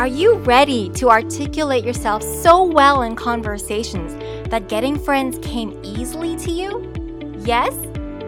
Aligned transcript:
Are 0.00 0.06
you 0.06 0.36
ready 0.36 0.88
to 0.94 1.10
articulate 1.10 1.84
yourself 1.84 2.22
so 2.22 2.64
well 2.64 3.02
in 3.02 3.14
conversations 3.14 4.14
that 4.48 4.66
getting 4.66 4.98
friends 4.98 5.38
came 5.46 5.78
easily 5.82 6.36
to 6.36 6.50
you? 6.50 6.90
Yes? 7.40 7.74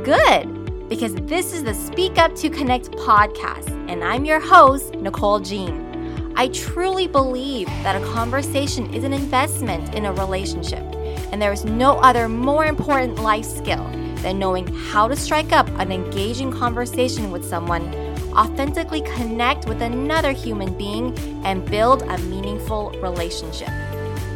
Good! 0.05 0.91
Because 0.91 1.15
this 1.15 1.55
is 1.55 1.65
the 1.65 1.73
Speak 1.73 2.19
Up 2.19 2.35
to 2.35 2.51
Connect 2.51 2.91
podcast, 2.91 3.71
and 3.91 4.05
I'm 4.05 4.27
your 4.27 4.39
host, 4.39 4.97
Nicole 4.97 5.41
Jeanne. 5.41 6.35
I 6.37 6.49
truly 6.49 7.07
believe 7.07 7.69
that 7.85 7.97
a 7.97 8.05
conversation 8.13 8.93
is 8.93 9.03
an 9.03 9.15
investment 9.15 9.95
in 9.95 10.05
a 10.05 10.13
relationship, 10.13 10.85
and 11.33 11.41
there 11.41 11.55
is 11.55 11.65
no 11.65 11.93
other 12.01 12.29
more 12.29 12.67
important 12.67 13.21
life 13.21 13.47
skill 13.47 13.89
than 14.17 14.39
knowing 14.39 14.67
how 14.67 15.09
to 15.09 15.17
strike 15.17 15.53
up 15.53 15.69
an 15.81 15.91
engaging 15.91 16.53
conversation 16.53 17.31
with 17.31 17.43
someone 17.43 17.91
authentically 18.37 19.03
connect 19.03 19.67
with 19.67 19.83
another 19.83 20.33
human 20.33 20.77
being, 20.77 21.17
and 21.45 21.65
build 21.65 22.03
a 22.03 22.19
meaningful 22.19 22.91
relationship. 23.01 23.71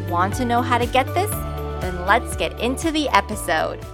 Want 0.09 0.33
to 0.35 0.45
know 0.45 0.61
how 0.61 0.77
to 0.77 0.85
get 0.85 1.05
this? 1.13 1.31
Then 1.81 2.05
let's 2.05 2.35
get 2.35 2.59
into 2.59 2.91
the 2.91 3.09
episode. 3.09 3.85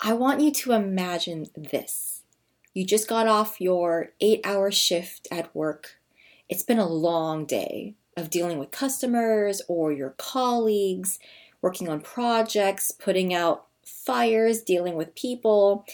I 0.00 0.12
want 0.12 0.40
you 0.40 0.52
to 0.52 0.72
imagine 0.72 1.46
this. 1.56 2.22
You 2.72 2.84
just 2.84 3.08
got 3.08 3.26
off 3.26 3.60
your 3.60 4.12
eight 4.20 4.40
hour 4.44 4.70
shift 4.70 5.28
at 5.30 5.54
work. 5.54 6.00
It's 6.48 6.62
been 6.62 6.78
a 6.78 6.88
long 6.88 7.44
day 7.44 7.94
of 8.16 8.30
dealing 8.30 8.58
with 8.58 8.70
customers 8.70 9.60
or 9.68 9.92
your 9.92 10.14
colleagues, 10.16 11.18
working 11.60 11.88
on 11.88 12.00
projects, 12.00 12.92
putting 12.92 13.34
out 13.34 13.66
fires, 13.88 14.62
dealing 14.62 14.94
with 14.94 15.14
people. 15.14 15.84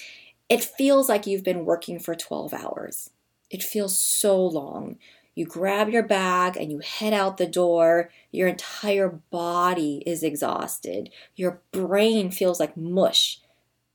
It 0.49 0.63
feels 0.63 1.09
like 1.09 1.27
you've 1.27 1.45
been 1.45 1.65
working 1.65 1.99
for 1.99 2.15
12 2.15 2.53
hours. 2.53 3.11
It 3.51 3.63
feels 3.63 3.99
so 3.99 4.45
long. 4.45 4.99
You 5.35 5.47
grab 5.47 5.89
your 5.89 6.03
bag 6.03 6.57
and 6.57 6.71
you 6.71 6.79
head 6.79 7.13
out 7.13 7.39
the 7.39 7.47
door. 7.47 8.11
Your 8.31 8.49
entire 8.49 9.09
body 9.31 10.03
is 10.07 10.23
exhausted. 10.23 11.11
Your 11.35 11.61
brain 11.73 12.31
feels 12.31 12.61
like 12.61 12.77
mush. 12.77 13.41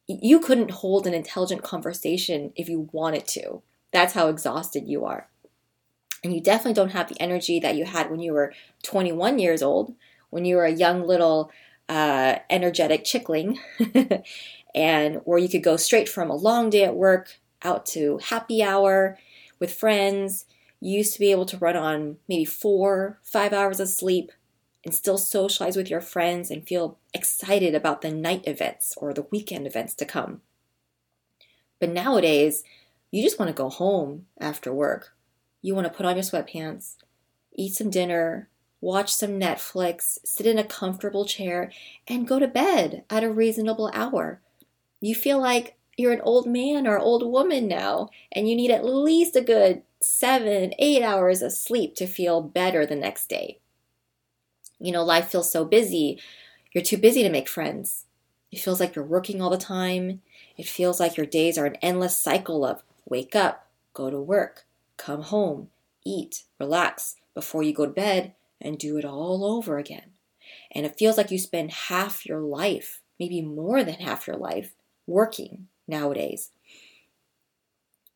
You 0.08 0.40
couldn't 0.40 0.72
hold 0.72 1.06
an 1.06 1.14
intelligent 1.14 1.64
conversation 1.64 2.52
if 2.56 2.68
you 2.68 2.90
wanted 2.92 3.28
to. 3.30 3.62
That's 3.92 4.14
how 4.14 4.28
exhausted 4.28 4.88
you 4.88 5.06
are. 5.06 5.30
And 6.23 6.34
you 6.34 6.42
definitely 6.42 6.73
don't 6.73 6.90
have 6.90 7.08
the 7.08 7.22
energy 7.22 7.60
that 7.60 7.76
you 7.76 7.86
had 7.86 8.12
when 8.12 8.20
you 8.20 8.34
were 8.34 8.54
21 8.84 9.40
years 9.40 9.62
old, 9.62 9.94
when 10.30 10.45
you 10.45 10.58
were 10.58 10.66
a 10.66 10.72
young 10.72 11.08
little 11.08 11.52
uh, 11.90 12.40
energetic 12.50 13.04
chickling, 13.04 13.59
and 14.76 15.16
where 15.26 15.40
you 15.40 15.50
could 15.50 15.64
go 15.64 15.76
straight 15.76 16.08
from 16.08 16.30
a 16.30 16.36
long 16.36 16.70
day 16.70 16.84
at 16.84 16.95
work 16.95 17.40
out 17.64 17.86
to 17.88 18.20
happy 18.20 18.64
hour 18.64 19.18
with 19.59 19.73
friends. 19.73 20.45
You 20.80 20.98
used 20.98 21.14
to 21.14 21.20
be 21.20 21.32
able 21.32 21.48
to 21.48 21.58
run 21.58 21.76
on 21.76 22.17
maybe 22.30 22.45
four, 22.45 23.20
five 23.23 23.52
hours 23.52 23.80
of 23.80 23.90
sleep 23.90 24.32
and 24.86 24.95
still 24.95 25.17
socialize 25.17 25.76
with 25.76 25.90
your 25.90 26.00
friends 26.00 26.50
and 26.50 26.66
feel 26.66 26.98
excited 27.14 27.76
about 27.76 28.02
the 28.02 28.12
night 28.12 28.48
events 28.48 28.94
or 28.98 29.14
the 29.14 29.28
weekend 29.30 29.67
events 29.67 29.94
to 29.95 30.06
come. 30.06 30.42
But 31.80 31.90
nowadays, 31.90 32.64
you 33.12 33.23
just 33.23 33.40
want 33.40 33.50
to 33.50 33.54
go 33.54 33.70
home 33.70 34.28
after 34.40 34.72
work. 34.72 35.16
You 35.62 35.76
want 35.76 35.88
to 35.88 35.94
put 35.94 36.06
on 36.06 36.16
your 36.16 36.23
sweatpants, 36.23 36.95
eat 37.54 37.73
some 37.73 37.90
dinner, 37.90 38.48
watch 38.82 39.14
some 39.14 39.40
Netflix, 39.40 40.20
sit 40.24 40.46
in 40.46 40.58
a 40.58 40.64
comfortable 40.64 41.26
chair, 41.26 41.72
and 42.08 42.28
go 42.28 42.40
to 42.40 42.48
bed 42.48 43.04
at 43.10 43.24
a 43.24 43.32
reasonable 43.32 43.92
hour. 43.94 44.42
You 45.02 45.16
feel 45.16 45.40
like 45.40 45.76
you're 45.98 46.14
an 46.14 46.22
old 46.22 46.48
man 46.48 46.88
or 46.88 46.98
old 46.98 47.30
woman 47.30 47.68
now, 47.68 48.10
and 48.32 48.50
you 48.50 48.56
need 48.56 48.72
at 48.72 48.86
least 48.86 49.36
a 49.36 49.42
good 49.42 49.82
seven, 50.02 50.74
eight 50.80 51.04
hours 51.04 51.42
of 51.42 51.52
sleep 51.52 51.96
to 51.96 52.08
feel 52.08 52.42
better 52.42 52.86
the 52.86 52.96
next 52.96 53.28
day. 53.28 53.60
You 54.80 54.94
know, 54.94 55.04
life 55.04 55.28
feels 55.28 55.52
so 55.52 55.66
busy. 55.66 56.22
You're 56.72 56.84
too 56.84 56.98
busy 56.98 57.22
to 57.23 57.30
make 57.30 57.50
friends. 57.50 58.06
It 58.52 58.60
feels 58.60 58.80
like 58.80 58.95
you're 58.95 59.06
working 59.06 59.42
all 59.42 59.50
the 59.50 59.58
time. 59.58 60.22
It 60.58 60.68
feels 60.68 61.00
like 61.00 61.18
your 61.18 61.26
days 61.26 61.58
are 61.58 61.66
an 61.66 61.76
endless 61.82 62.18
cycle 62.18 62.66
of 62.66 62.82
wake 63.06 63.36
up, 63.36 63.68
go 63.94 64.10
to 64.10 64.20
work, 64.20 64.66
come 64.98 65.23
home, 65.23 65.70
eat, 66.06 66.44
relax 66.60 67.16
before 67.34 67.64
you 67.64 67.73
go 67.73 67.86
to 67.86 67.92
bed, 67.92 68.34
and 68.61 68.77
do 68.77 68.97
it 68.97 69.05
all 69.05 69.45
over 69.45 69.77
again. 69.77 70.11
And 70.71 70.86
it 70.86 70.97
feels 70.97 71.17
like 71.17 71.31
you 71.31 71.39
spend 71.39 71.71
half 71.71 72.25
your 72.25 72.42
life, 72.42 73.02
maybe 73.20 73.42
more 73.42 73.83
than 73.83 73.95
half 73.95 74.27
your 74.27 74.37
life, 74.37 74.73
working 75.08 75.67
nowadays. 75.87 76.52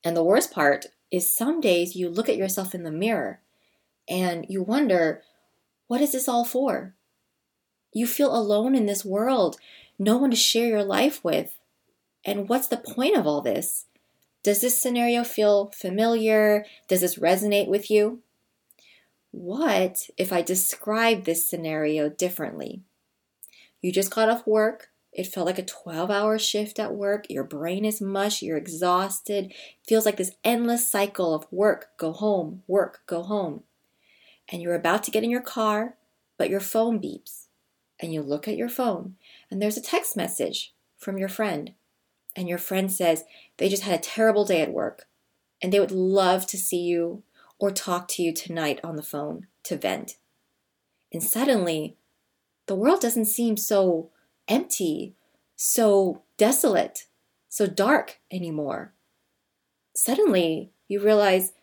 And 0.03 0.15
the 0.15 0.23
worst 0.23 0.51
part 0.51 0.87
is 1.11 1.33
some 1.33 1.61
days 1.61 1.95
you 1.95 2.09
look 2.09 2.27
at 2.27 2.37
yourself 2.37 2.73
in 2.75 2.83
the 2.83 2.91
mirror 2.91 3.39
and 4.09 4.45
you 4.49 4.61
wonder, 4.61 5.21
what 5.87 6.01
is 6.01 6.11
this 6.11 6.27
all 6.27 6.43
for? 6.43 6.93
You 7.93 8.07
feel 8.07 8.35
alone 8.35 8.75
in 8.75 8.85
this 8.85 9.05
world, 9.05 9.57
no 9.99 10.17
one 10.17 10.31
to 10.31 10.35
share 10.35 10.67
your 10.67 10.83
life 10.83 11.23
with. 11.23 11.59
And 12.25 12.49
what's 12.49 12.67
the 12.67 12.77
point 12.77 13.15
of 13.15 13.27
all 13.27 13.41
this? 13.41 13.85
Does 14.43 14.61
this 14.61 14.81
scenario 14.81 15.23
feel 15.23 15.71
familiar? 15.73 16.65
Does 16.87 17.01
this 17.01 17.15
resonate 17.17 17.67
with 17.67 17.89
you? 17.89 18.21
What 19.33 20.11
if 20.15 20.31
I 20.31 20.43
describe 20.43 21.23
this 21.23 21.49
scenario 21.49 22.07
differently? 22.07 22.83
You 23.81 23.91
just 23.91 24.13
got 24.13 24.29
off 24.29 24.45
work. 24.45 24.89
It 25.11 25.25
felt 25.25 25.47
like 25.47 25.57
a 25.57 25.65
12 25.65 26.11
hour 26.11 26.37
shift 26.37 26.77
at 26.77 26.93
work. 26.93 27.25
Your 27.31 27.43
brain 27.43 27.83
is 27.83 27.99
mush. 27.99 28.43
You're 28.43 28.57
exhausted. 28.57 29.45
It 29.45 29.55
feels 29.87 30.05
like 30.05 30.17
this 30.17 30.35
endless 30.43 30.87
cycle 30.89 31.33
of 31.33 31.47
work, 31.49 31.97
go 31.97 32.11
home, 32.11 32.61
work, 32.67 33.01
go 33.07 33.23
home. 33.23 33.63
And 34.49 34.61
you're 34.61 34.75
about 34.75 35.03
to 35.05 35.11
get 35.11 35.23
in 35.23 35.31
your 35.31 35.41
car, 35.41 35.95
but 36.37 36.51
your 36.51 36.59
phone 36.59 37.01
beeps. 37.01 37.47
And 37.99 38.13
you 38.13 38.21
look 38.21 38.47
at 38.47 38.55
your 38.55 38.69
phone, 38.69 39.15
and 39.49 39.59
there's 39.59 39.77
a 39.77 39.81
text 39.81 40.15
message 40.15 40.75
from 40.95 41.17
your 41.17 41.29
friend. 41.29 41.73
And 42.35 42.47
your 42.47 42.59
friend 42.59 42.91
says 42.91 43.23
they 43.57 43.67
just 43.67 43.81
had 43.81 43.99
a 43.99 44.03
terrible 44.03 44.45
day 44.45 44.61
at 44.61 44.71
work 44.71 45.07
and 45.63 45.71
they 45.71 45.79
would 45.79 45.91
love 45.91 46.45
to 46.47 46.57
see 46.57 46.81
you 46.81 47.23
or 47.63 47.71
talk 47.71 48.09
to 48.09 48.21
you 48.21 48.33
tonight 48.33 48.77
on 48.83 48.97
the 48.97 49.01
phone 49.01 49.47
to 49.63 49.77
vent. 49.77 50.17
And 51.13 51.23
suddenly, 51.23 51.95
the 52.67 52.75
world 52.75 52.99
doesn't 52.99 53.23
seem 53.23 53.55
so 53.55 54.09
empty, 54.49 55.15
so 55.55 56.23
desolate, 56.35 57.05
so 57.47 57.65
dark 57.65 58.19
anymore. 58.29 58.91
Suddenly, 59.95 60.71
you 60.89 60.99
realize 60.99 61.53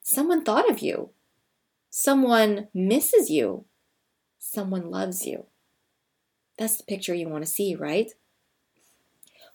someone 0.00 0.46
thought 0.46 0.70
of 0.70 0.78
you, 0.78 1.10
someone 1.90 2.68
misses 2.72 3.28
you, 3.28 3.66
someone 4.38 4.90
loves 4.90 5.26
you. 5.26 5.44
That's 6.56 6.78
the 6.78 6.84
picture 6.84 7.12
you 7.12 7.28
want 7.28 7.44
to 7.44 7.50
see, 7.50 7.74
right? 7.74 8.10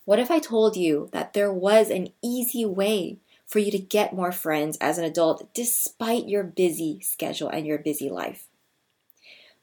What 0.04 0.20
if 0.20 0.30
I 0.30 0.38
told 0.38 0.78
you 0.78 1.10
that 1.14 1.34
there 1.34 1.52
was 1.52 1.90
an 1.90 2.10
easy 2.22 2.64
way 2.64 3.18
for 3.46 3.60
you 3.60 3.72
to 3.72 3.80
get 3.80 4.14
more 4.14 4.32
friends 4.32 4.78
as 4.82 4.98
an 4.98 5.06
adult 5.06 5.54
despite 5.54 6.28
your 6.28 6.44
busy 6.44 7.00
schedule 7.02 7.50
and 7.50 7.66
your 7.66 7.78
busy 7.78 8.10
life. 8.10 8.48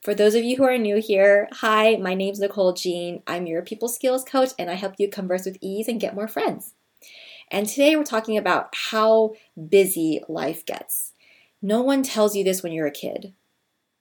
For 0.01 0.15
those 0.15 0.35
of 0.35 0.43
you 0.43 0.57
who 0.57 0.65
are 0.65 0.79
new 0.79 0.97
here, 0.97 1.49
hi, 1.53 1.97
my 1.97 2.15
name's 2.15 2.41
Nicole 2.41 2.73
Jeanne. 2.73 3.23
I'm 3.27 3.47
your 3.47 3.63
people 3.63 3.89
skills 3.89 4.25
coach 4.25 4.51
and 4.59 4.71
I 4.71 4.75
help 4.75 4.95
you 4.99 5.09
converse 5.09 5.45
with 5.45 5.59
ease 5.61 5.87
and 5.87 6.01
get 6.01 6.15
more 6.15 6.27
friends. 6.27 6.75
And 7.51 7.69
today 7.69 7.95
we're 7.95 8.05
talking 8.05 8.37
about 8.37 8.75
how 8.91 9.35
busy 9.69 10.23
life 10.29 10.67
gets. 10.67 11.13
No 11.61 11.83
one 11.83 12.03
tells 12.03 12.35
you 12.35 12.43
this 12.43 12.63
when 12.63 12.73
you're 12.73 12.87
a 12.87 12.91
kid, 12.91 13.33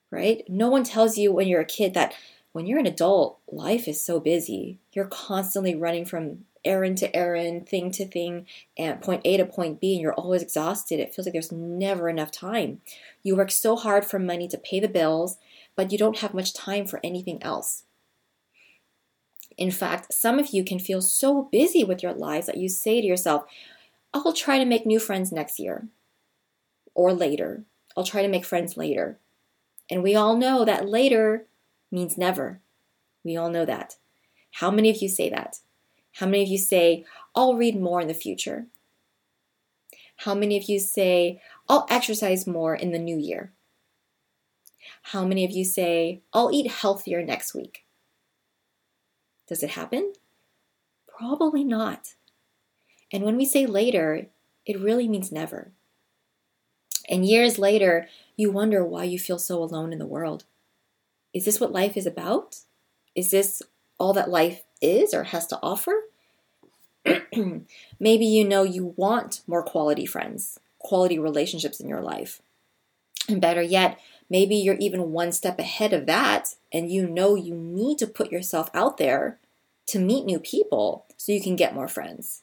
right? 0.10 0.44
No 0.48 0.70
one 0.70 0.84
tells 0.84 1.18
you 1.18 1.32
when 1.32 1.48
you're 1.48 1.62
a 1.62 1.66
kid 1.66 1.94
that 1.94 2.16
when 2.52 2.66
you're 2.66 2.80
an 2.80 2.88
adult, 2.88 3.40
life 3.52 3.88
is 3.88 4.02
so 4.02 4.20
busy. 4.20 4.80
You're 4.94 5.06
constantly 5.06 5.76
running 5.76 6.06
from 6.06 6.46
errand 6.64 6.98
to 7.00 7.16
errand, 7.16 7.68
thing 7.68 7.92
to 7.92 8.06
thing, 8.06 8.46
and 8.78 9.02
point 9.02 9.22
A 9.26 9.38
to 9.38 9.46
point 9.46 9.80
B, 9.80 9.94
and 9.94 10.02
you're 10.02 10.14
always 10.14 10.42
exhausted. 10.42 11.00
It 11.00 11.14
feels 11.14 11.26
like 11.26 11.34
there's 11.34 11.52
never 11.52 12.10
enough 12.10 12.32
time. 12.32 12.82
You 13.24 13.36
work 13.36 13.52
so 13.52 13.76
hard 13.76 14.06
for 14.06 14.20
money 14.20 14.48
to 14.48 14.58
pay 14.58 14.80
the 14.80 14.88
bills, 14.88 15.38
but 15.76 15.92
you 15.92 15.98
don't 15.98 16.20
have 16.20 16.34
much 16.34 16.54
time 16.54 16.86
for 16.86 17.00
anything 17.04 17.42
else. 17.42 17.84
In 19.58 19.72
fact, 19.72 20.14
some 20.14 20.40
of 20.40 20.50
you 20.54 20.64
can 20.64 20.80
feel 20.80 21.02
so 21.02 21.44
busy 21.52 21.84
with 21.84 22.02
your 22.02 22.14
lives 22.14 22.48
that 22.48 22.58
you 22.58 22.70
say 22.70 23.02
to 23.02 23.08
yourself, 23.08 23.44
I'll 24.14 24.34
try 24.34 24.58
to 24.58 24.66
make 24.66 24.86
new 24.86 25.00
friends 25.00 25.32
next 25.32 25.60
year 25.60 25.88
or 26.94 27.14
later. 27.14 27.64
I'll 27.96 28.04
try 28.04 28.22
to 28.22 28.28
make 28.28 28.46
friends 28.46 28.78
later. 28.78 29.20
And 29.90 30.04
we 30.04 30.16
all 30.16 30.36
know 30.38 30.66
that 30.66 30.88
later 30.88 31.46
means 31.92 32.18
never. 32.18 32.62
We 33.24 33.38
all 33.38 33.50
know 33.50 33.66
that. 33.66 33.98
How 34.54 34.72
many 34.72 34.90
of 34.90 35.02
you 35.02 35.10
say 35.10 35.30
that? 35.30 35.58
How 36.14 36.26
many 36.26 36.44
of 36.44 36.50
you 36.50 36.58
say, 36.58 37.06
I'll 37.36 37.56
read 37.56 37.80
more 37.80 38.02
in 38.02 38.08
the 38.08 38.14
future? 38.14 38.68
How 40.18 40.36
many 40.36 40.58
of 40.58 40.64
you 40.64 40.80
say, 40.80 41.42
I'll 41.68 41.88
exercise 41.90 42.46
more 42.46 42.76
in 42.76 42.92
the 42.92 43.00
new 43.00 43.18
year? 43.18 43.54
How 45.04 45.26
many 45.26 45.44
of 45.46 45.52
you 45.52 45.66
say, 45.66 46.22
I'll 46.34 46.52
eat 46.52 46.70
healthier 46.70 47.24
next 47.24 47.56
week? 47.56 47.86
Does 49.48 49.64
it 49.64 49.72
happen? 49.72 50.14
Probably 51.08 51.64
not. 51.64 52.16
And 53.12 53.24
when 53.24 53.36
we 53.36 53.46
say 53.46 53.66
later, 53.66 54.28
it 54.66 54.80
really 54.80 55.08
means 55.08 55.32
never. 55.32 55.72
And 57.10 57.26
years 57.26 57.60
later, 57.60 58.08
you 58.38 58.52
wonder 58.52 58.86
why 58.86 59.04
you 59.04 59.20
feel 59.20 59.40
so 59.40 59.62
alone 59.62 59.92
in 59.92 60.00
the 60.00 60.06
world. 60.06 60.46
Is 61.34 61.46
this 61.46 61.60
what 61.60 61.72
life 61.72 61.98
is 61.98 62.06
about? 62.06 62.58
Is 63.16 63.32
this 63.32 63.62
all 64.00 64.14
that 64.14 64.30
life 64.30 64.64
is 64.82 65.14
or 65.14 65.26
has 65.26 65.48
to 65.48 65.60
offer? 65.62 65.94
Maybe 68.00 68.26
you 68.26 68.48
know 68.48 68.64
you 68.64 68.94
want 68.96 69.42
more 69.48 69.64
quality 69.64 70.06
friends, 70.06 70.60
quality 70.80 71.18
relationships 71.18 71.80
in 71.80 71.88
your 71.88 72.02
life. 72.02 72.42
And 73.28 73.42
better 73.42 73.62
yet, 73.62 74.00
maybe 74.30 74.56
you're 74.56 74.76
even 74.76 75.12
one 75.12 75.32
step 75.32 75.60
ahead 75.60 75.94
of 75.94 76.06
that 76.08 76.56
and 76.74 76.92
you 76.92 77.08
know 77.08 77.36
you 77.36 77.54
need 77.54 77.98
to 78.00 78.08
put 78.08 78.32
yourself 78.32 78.70
out 78.74 78.98
there 78.98 79.40
to 79.88 80.00
meet 80.00 80.26
new 80.26 80.40
people 80.40 81.06
so 81.18 81.32
you 81.32 81.42
can 81.42 81.56
get 81.56 81.76
more 81.76 81.88
friends. 81.88 82.42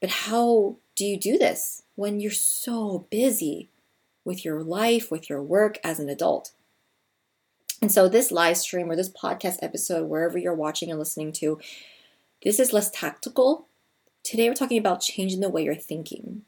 But 0.00 0.10
how 0.10 0.76
do 0.96 1.04
you 1.04 1.18
do 1.18 1.38
this 1.38 1.82
when 1.94 2.20
you're 2.20 2.30
so 2.30 3.06
busy 3.10 3.68
with 4.24 4.44
your 4.44 4.62
life, 4.62 5.10
with 5.10 5.30
your 5.30 5.42
work 5.42 5.78
as 5.82 5.98
an 5.98 6.08
adult? 6.08 6.52
And 7.82 7.90
so, 7.90 8.08
this 8.08 8.30
live 8.30 8.58
stream 8.58 8.90
or 8.90 8.96
this 8.96 9.10
podcast 9.10 9.58
episode, 9.62 10.08
wherever 10.08 10.36
you're 10.36 10.54
watching 10.54 10.90
and 10.90 10.98
listening 10.98 11.32
to, 11.32 11.58
this 12.42 12.60
is 12.60 12.72
less 12.72 12.90
tactical. 12.90 13.66
Today, 14.22 14.48
we're 14.48 14.54
talking 14.54 14.78
about 14.78 15.00
changing 15.00 15.40
the 15.40 15.48
way 15.48 15.64
you're 15.64 15.74
thinking. 15.74 16.42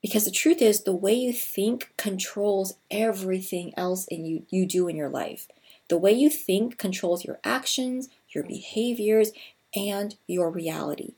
Because 0.00 0.24
the 0.24 0.30
truth 0.30 0.62
is, 0.62 0.84
the 0.84 0.94
way 0.94 1.12
you 1.12 1.32
think 1.32 1.92
controls 1.96 2.74
everything 2.88 3.72
else 3.76 4.06
in 4.06 4.24
you, 4.24 4.44
you 4.48 4.64
do 4.64 4.86
in 4.86 4.94
your 4.94 5.08
life. 5.08 5.48
The 5.88 5.98
way 5.98 6.12
you 6.12 6.30
think 6.30 6.78
controls 6.78 7.24
your 7.24 7.40
actions, 7.42 8.08
your 8.28 8.44
behaviors, 8.44 9.32
and 9.74 10.14
your 10.28 10.50
reality. 10.50 11.14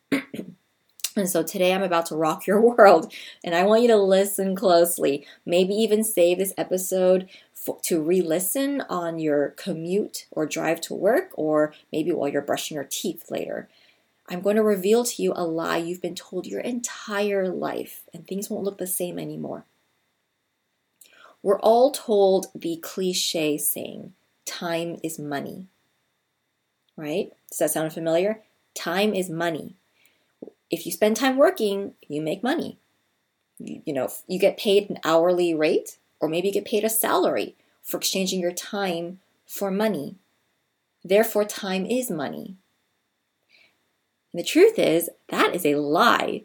and 0.10 1.28
so 1.28 1.44
today 1.44 1.72
I'm 1.72 1.84
about 1.84 2.06
to 2.06 2.16
rock 2.16 2.48
your 2.48 2.60
world, 2.76 3.12
and 3.44 3.54
I 3.54 3.62
want 3.62 3.82
you 3.82 3.88
to 3.88 3.96
listen 3.96 4.56
closely. 4.56 5.24
Maybe 5.46 5.74
even 5.74 6.02
save 6.02 6.38
this 6.38 6.54
episode 6.58 7.28
for, 7.60 7.78
to 7.82 8.00
re 8.00 8.22
listen 8.22 8.80
on 8.88 9.18
your 9.18 9.50
commute 9.50 10.26
or 10.30 10.46
drive 10.46 10.80
to 10.82 10.94
work, 10.94 11.30
or 11.34 11.74
maybe 11.92 12.10
while 12.12 12.28
you're 12.28 12.42
brushing 12.42 12.74
your 12.74 12.84
teeth 12.84 13.30
later. 13.30 13.68
I'm 14.28 14.40
going 14.40 14.56
to 14.56 14.62
reveal 14.62 15.04
to 15.04 15.22
you 15.22 15.32
a 15.34 15.44
lie 15.44 15.78
you've 15.78 16.00
been 16.00 16.14
told 16.14 16.46
your 16.46 16.60
entire 16.60 17.48
life, 17.48 18.02
and 18.14 18.26
things 18.26 18.48
won't 18.48 18.64
look 18.64 18.78
the 18.78 18.86
same 18.86 19.18
anymore. 19.18 19.64
We're 21.42 21.60
all 21.60 21.90
told 21.90 22.46
the 22.54 22.76
cliche 22.76 23.58
saying, 23.58 24.12
time 24.46 24.98
is 25.02 25.18
money. 25.18 25.66
Right? 26.96 27.32
Does 27.50 27.58
that 27.58 27.70
sound 27.70 27.92
familiar? 27.92 28.42
Time 28.74 29.14
is 29.14 29.28
money. 29.30 29.74
If 30.70 30.86
you 30.86 30.92
spend 30.92 31.16
time 31.16 31.36
working, 31.36 31.94
you 32.08 32.22
make 32.22 32.42
money. 32.42 32.78
You, 33.58 33.82
you 33.84 33.92
know, 33.92 34.10
you 34.28 34.38
get 34.38 34.58
paid 34.58 34.90
an 34.90 34.98
hourly 35.04 35.54
rate, 35.54 35.98
or 36.20 36.28
maybe 36.28 36.48
you 36.48 36.54
get 36.54 36.64
paid 36.64 36.84
a 36.84 36.90
salary 36.90 37.56
for 37.82 37.96
exchanging 37.96 38.40
your 38.40 38.52
time 38.52 39.20
for 39.46 39.70
money. 39.70 40.16
Therefore, 41.02 41.44
time 41.44 41.86
is 41.86 42.10
money. 42.10 42.56
And 44.32 44.38
the 44.38 44.44
truth 44.44 44.78
is, 44.78 45.10
that 45.28 45.54
is 45.54 45.66
a 45.66 45.76
lie. 45.76 46.44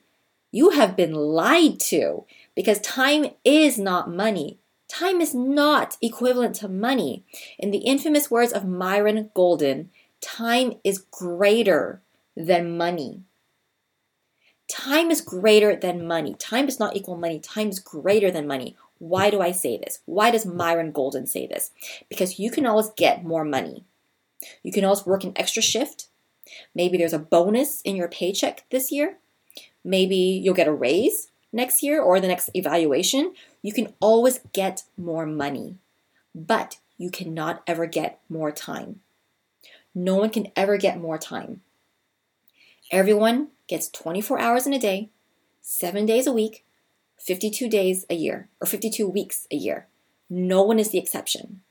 You 0.51 0.71
have 0.71 0.95
been 0.95 1.13
lied 1.13 1.79
to 1.81 2.25
because 2.55 2.79
time 2.79 3.27
is 3.43 3.77
not 3.77 4.09
money. 4.09 4.57
Time 4.87 5.19
is 5.19 5.35
not 5.35 5.97
equivalent 6.01 6.55
to 6.55 6.69
money. 6.69 7.23
In 7.59 7.71
the 7.71 7.79
infamous 7.79 8.31
words 8.31 8.53
of 8.53 8.65
Myron 8.65 9.29
Golden, 9.33 9.89
time 10.21 10.73
is 10.83 10.99
greater 10.99 12.01
than 12.35 12.77
money. 12.77 13.21
Time 14.67 15.11
is 15.11 15.21
greater 15.21 15.75
than 15.75 16.07
money. 16.07 16.35
Time 16.35 16.65
does 16.65 16.79
not 16.79 16.95
equal 16.95 17.17
money. 17.17 17.39
Time 17.39 17.69
is 17.69 17.79
greater 17.79 18.31
than 18.31 18.47
money. 18.47 18.75
Why 18.99 19.29
do 19.29 19.41
I 19.41 19.51
say 19.51 19.77
this? 19.77 19.99
Why 20.05 20.31
does 20.31 20.45
Myron 20.45 20.91
Golden 20.91 21.27
say 21.27 21.47
this? 21.47 21.71
Because 22.09 22.39
you 22.39 22.49
can 22.49 22.65
always 22.65 22.89
get 22.95 23.25
more 23.25 23.43
money. 23.43 23.83
You 24.63 24.71
can 24.71 24.85
always 24.85 25.05
work 25.05 25.23
an 25.23 25.33
extra 25.35 25.61
shift. 25.61 26.07
Maybe 26.73 26.97
there's 26.97 27.13
a 27.13 27.19
bonus 27.19 27.81
in 27.81 27.95
your 27.95 28.07
paycheck 28.07 28.65
this 28.69 28.91
year. 28.91 29.17
Maybe 29.83 30.15
you'll 30.15 30.53
get 30.53 30.67
a 30.67 30.73
raise 30.73 31.29
next 31.51 31.83
year 31.83 32.01
or 32.01 32.19
the 32.19 32.27
next 32.27 32.49
evaluation. 32.53 33.33
You 33.61 33.73
can 33.73 33.93
always 33.99 34.39
get 34.53 34.83
more 34.97 35.25
money, 35.25 35.75
but 36.33 36.77
you 36.97 37.09
cannot 37.09 37.63
ever 37.67 37.85
get 37.85 38.19
more 38.29 38.51
time. 38.51 39.01
No 39.93 40.15
one 40.15 40.29
can 40.29 40.51
ever 40.55 40.77
get 40.77 40.99
more 40.99 41.17
time. 41.17 41.61
Everyone 42.91 43.47
gets 43.67 43.89
24 43.89 44.39
hours 44.39 44.67
in 44.67 44.73
a 44.73 44.79
day, 44.79 45.09
seven 45.61 46.05
days 46.05 46.27
a 46.27 46.33
week, 46.33 46.64
52 47.25 47.67
days 47.69 48.05
a 48.09 48.15
year, 48.15 48.49
or 48.61 48.67
52 48.67 49.07
weeks 49.07 49.47
a 49.51 49.55
year. 49.55 49.87
No 50.29 50.63
one 50.63 50.79
is 50.79 50.91
the 50.91 50.97
exception 50.97 51.61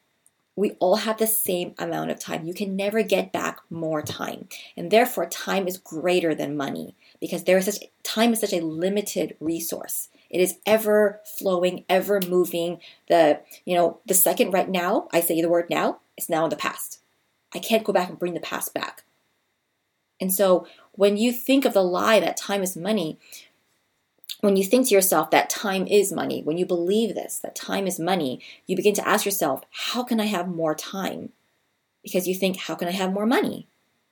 we 0.56 0.72
all 0.72 0.96
have 0.96 1.18
the 1.18 1.26
same 1.26 1.74
amount 1.78 2.10
of 2.10 2.20
time. 2.20 2.44
You 2.44 2.54
can 2.54 2.76
never 2.76 3.02
get 3.02 3.32
back 3.32 3.58
more 3.70 4.02
time. 4.02 4.48
And 4.76 4.90
therefore, 4.90 5.26
time 5.26 5.66
is 5.66 5.78
greater 5.78 6.34
than 6.34 6.56
money 6.56 6.94
because 7.20 7.44
there 7.44 7.58
is 7.58 7.64
such 7.64 7.78
time 8.02 8.32
is 8.32 8.40
such 8.40 8.52
a 8.52 8.64
limited 8.64 9.36
resource. 9.40 10.08
It 10.30 10.40
is 10.40 10.58
ever 10.64 11.20
flowing, 11.38 11.84
ever 11.88 12.20
moving. 12.20 12.78
The, 13.08 13.40
you 13.64 13.74
know, 13.74 13.98
the 14.06 14.14
second 14.14 14.52
right 14.52 14.68
now, 14.68 15.08
I 15.12 15.20
say 15.20 15.40
the 15.40 15.48
word 15.48 15.70
now, 15.70 16.00
it's 16.16 16.28
now 16.28 16.44
in 16.44 16.50
the 16.50 16.56
past. 16.56 17.00
I 17.52 17.58
can't 17.58 17.84
go 17.84 17.92
back 17.92 18.08
and 18.08 18.18
bring 18.18 18.34
the 18.34 18.40
past 18.40 18.74
back. 18.74 19.04
And 20.20 20.32
so 20.32 20.66
when 20.92 21.16
you 21.16 21.32
think 21.32 21.64
of 21.64 21.74
the 21.74 21.82
lie 21.82 22.20
that 22.20 22.36
time 22.36 22.62
is 22.62 22.76
money, 22.76 23.18
when 24.44 24.56
you 24.56 24.64
think 24.64 24.86
to 24.86 24.94
yourself 24.94 25.30
that 25.30 25.48
time 25.48 25.86
is 25.86 26.12
money, 26.12 26.42
when 26.42 26.58
you 26.58 26.66
believe 26.66 27.14
this, 27.14 27.38
that 27.38 27.56
time 27.56 27.86
is 27.86 27.98
money, 27.98 28.42
you 28.66 28.76
begin 28.76 28.94
to 28.94 29.08
ask 29.08 29.24
yourself, 29.24 29.62
how 29.70 30.04
can 30.04 30.20
I 30.20 30.26
have 30.26 30.48
more 30.48 30.74
time? 30.74 31.30
Because 32.02 32.28
you 32.28 32.34
think, 32.34 32.58
how 32.58 32.74
can 32.74 32.86
I 32.86 32.90
have 32.90 33.14
more 33.14 33.24
money? 33.24 33.68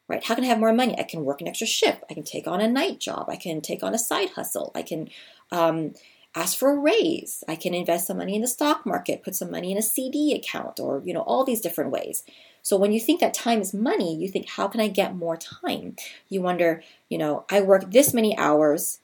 Right? 0.08 0.24
How 0.24 0.34
can 0.34 0.44
I 0.44 0.46
have 0.46 0.58
more 0.58 0.72
money? 0.72 0.98
I 0.98 1.02
can 1.02 1.26
work 1.26 1.42
an 1.42 1.48
extra 1.48 1.66
shift. 1.66 2.04
I 2.10 2.14
can 2.14 2.22
take 2.22 2.46
on 2.46 2.62
a 2.62 2.68
night 2.68 2.98
job. 2.98 3.26
I 3.28 3.36
can 3.36 3.60
take 3.60 3.82
on 3.82 3.94
a 3.94 3.98
side 3.98 4.30
hustle. 4.30 4.72
I 4.74 4.80
can 4.80 5.10
um, 5.50 5.92
ask 6.34 6.56
for 6.56 6.70
a 6.70 6.78
raise. 6.78 7.44
I 7.46 7.54
can 7.54 7.74
invest 7.74 8.06
some 8.06 8.16
money 8.16 8.34
in 8.34 8.40
the 8.40 8.48
stock 8.48 8.86
market, 8.86 9.22
put 9.22 9.34
some 9.34 9.50
money 9.50 9.70
in 9.70 9.76
a 9.76 9.82
CD 9.82 10.34
account, 10.34 10.80
or 10.80 11.02
you 11.04 11.12
know 11.12 11.20
all 11.20 11.44
these 11.44 11.60
different 11.60 11.90
ways. 11.90 12.24
So 12.62 12.78
when 12.78 12.92
you 12.92 13.00
think 13.00 13.20
that 13.20 13.34
time 13.34 13.60
is 13.60 13.74
money, 13.74 14.16
you 14.16 14.28
think, 14.28 14.48
how 14.48 14.68
can 14.68 14.80
I 14.80 14.88
get 14.88 15.14
more 15.14 15.36
time? 15.36 15.96
You 16.28 16.40
wonder, 16.40 16.82
you 17.10 17.18
know, 17.18 17.44
I 17.50 17.60
work 17.60 17.90
this 17.90 18.14
many 18.14 18.36
hours 18.38 19.00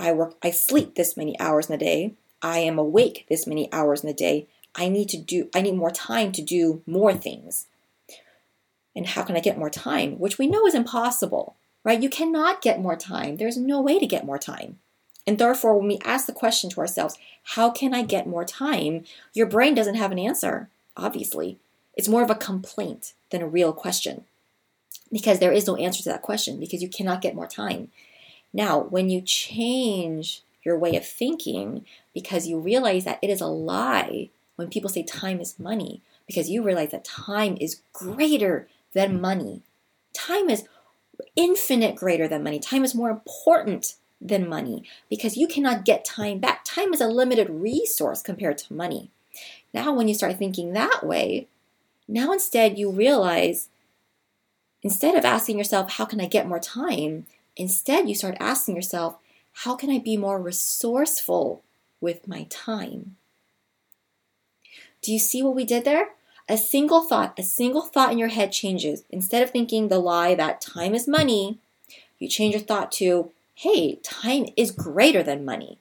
I 0.00 0.12
work, 0.12 0.36
I 0.42 0.50
sleep 0.50 0.94
this 0.94 1.16
many 1.16 1.38
hours 1.38 1.68
in 1.68 1.74
a 1.74 1.78
day. 1.78 2.14
I 2.42 2.60
am 2.60 2.78
awake 2.78 3.26
this 3.28 3.46
many 3.46 3.70
hours 3.72 4.02
in 4.02 4.08
a 4.08 4.14
day. 4.14 4.46
I 4.74 4.88
need 4.88 5.10
to 5.10 5.18
do, 5.18 5.50
I 5.54 5.60
need 5.60 5.74
more 5.74 5.90
time 5.90 6.32
to 6.32 6.42
do 6.42 6.82
more 6.86 7.12
things. 7.12 7.66
And 8.96 9.06
how 9.06 9.22
can 9.22 9.36
I 9.36 9.40
get 9.40 9.58
more 9.58 9.70
time? 9.70 10.18
Which 10.18 10.38
we 10.38 10.46
know 10.46 10.66
is 10.66 10.74
impossible, 10.74 11.54
right? 11.84 12.02
You 12.02 12.08
cannot 12.08 12.62
get 12.62 12.80
more 12.80 12.96
time. 12.96 13.36
There's 13.36 13.58
no 13.58 13.80
way 13.80 13.98
to 13.98 14.06
get 14.06 14.24
more 14.24 14.38
time. 14.38 14.78
And 15.26 15.38
therefore, 15.38 15.76
when 15.76 15.86
we 15.86 15.98
ask 16.04 16.26
the 16.26 16.32
question 16.32 16.70
to 16.70 16.80
ourselves, 16.80 17.18
how 17.42 17.70
can 17.70 17.94
I 17.94 18.02
get 18.02 18.26
more 18.26 18.44
time? 18.44 19.04
Your 19.34 19.46
brain 19.46 19.74
doesn't 19.74 19.96
have 19.96 20.12
an 20.12 20.18
answer, 20.18 20.70
obviously. 20.96 21.58
It's 21.94 22.08
more 22.08 22.22
of 22.22 22.30
a 22.30 22.34
complaint 22.34 23.12
than 23.30 23.42
a 23.42 23.46
real 23.46 23.74
question 23.74 24.24
because 25.12 25.40
there 25.40 25.52
is 25.52 25.66
no 25.66 25.76
answer 25.76 26.02
to 26.02 26.08
that 26.08 26.22
question 26.22 26.58
because 26.58 26.82
you 26.82 26.88
cannot 26.88 27.20
get 27.20 27.34
more 27.34 27.46
time. 27.46 27.90
Now, 28.52 28.80
when 28.80 29.10
you 29.10 29.20
change 29.20 30.42
your 30.64 30.78
way 30.78 30.96
of 30.96 31.06
thinking 31.06 31.84
because 32.12 32.46
you 32.46 32.58
realize 32.58 33.04
that 33.04 33.18
it 33.22 33.30
is 33.30 33.40
a 33.40 33.46
lie 33.46 34.30
when 34.56 34.68
people 34.68 34.90
say 34.90 35.02
time 35.02 35.40
is 35.40 35.58
money, 35.58 36.02
because 36.26 36.50
you 36.50 36.62
realize 36.62 36.90
that 36.90 37.04
time 37.04 37.56
is 37.60 37.80
greater 37.92 38.68
than 38.92 39.20
money. 39.20 39.62
Time 40.12 40.50
is 40.50 40.64
infinite 41.34 41.96
greater 41.96 42.28
than 42.28 42.42
money. 42.42 42.58
Time 42.58 42.84
is 42.84 42.94
more 42.94 43.10
important 43.10 43.94
than 44.20 44.48
money 44.48 44.84
because 45.08 45.36
you 45.36 45.46
cannot 45.46 45.84
get 45.84 46.04
time 46.04 46.38
back. 46.38 46.62
Time 46.64 46.92
is 46.92 47.00
a 47.00 47.08
limited 47.08 47.48
resource 47.48 48.20
compared 48.20 48.58
to 48.58 48.74
money. 48.74 49.10
Now, 49.72 49.94
when 49.94 50.08
you 50.08 50.14
start 50.14 50.36
thinking 50.36 50.72
that 50.72 51.06
way, 51.06 51.48
now 52.06 52.32
instead 52.32 52.78
you 52.78 52.90
realize 52.90 53.68
instead 54.82 55.14
of 55.14 55.24
asking 55.24 55.56
yourself, 55.58 55.92
How 55.92 56.04
can 56.04 56.20
I 56.20 56.26
get 56.26 56.48
more 56.48 56.60
time? 56.60 57.26
Instead, 57.60 58.08
you 58.08 58.14
start 58.14 58.38
asking 58.40 58.74
yourself, 58.74 59.18
how 59.52 59.76
can 59.76 59.90
I 59.90 59.98
be 59.98 60.16
more 60.16 60.40
resourceful 60.40 61.62
with 62.00 62.26
my 62.26 62.46
time? 62.48 63.16
Do 65.02 65.12
you 65.12 65.18
see 65.18 65.42
what 65.42 65.54
we 65.54 65.66
did 65.66 65.84
there? 65.84 66.12
A 66.48 66.56
single 66.56 67.02
thought, 67.02 67.38
a 67.38 67.42
single 67.42 67.82
thought 67.82 68.12
in 68.12 68.18
your 68.18 68.28
head 68.28 68.50
changes. 68.50 69.04
Instead 69.10 69.42
of 69.42 69.50
thinking 69.50 69.88
the 69.88 69.98
lie 69.98 70.34
that 70.34 70.62
time 70.62 70.94
is 70.94 71.06
money, 71.06 71.58
you 72.18 72.28
change 72.28 72.54
your 72.54 72.62
thought 72.62 72.90
to, 72.92 73.30
hey, 73.54 73.96
time 73.96 74.46
is 74.56 74.70
greater 74.70 75.22
than 75.22 75.44
money. 75.44 75.76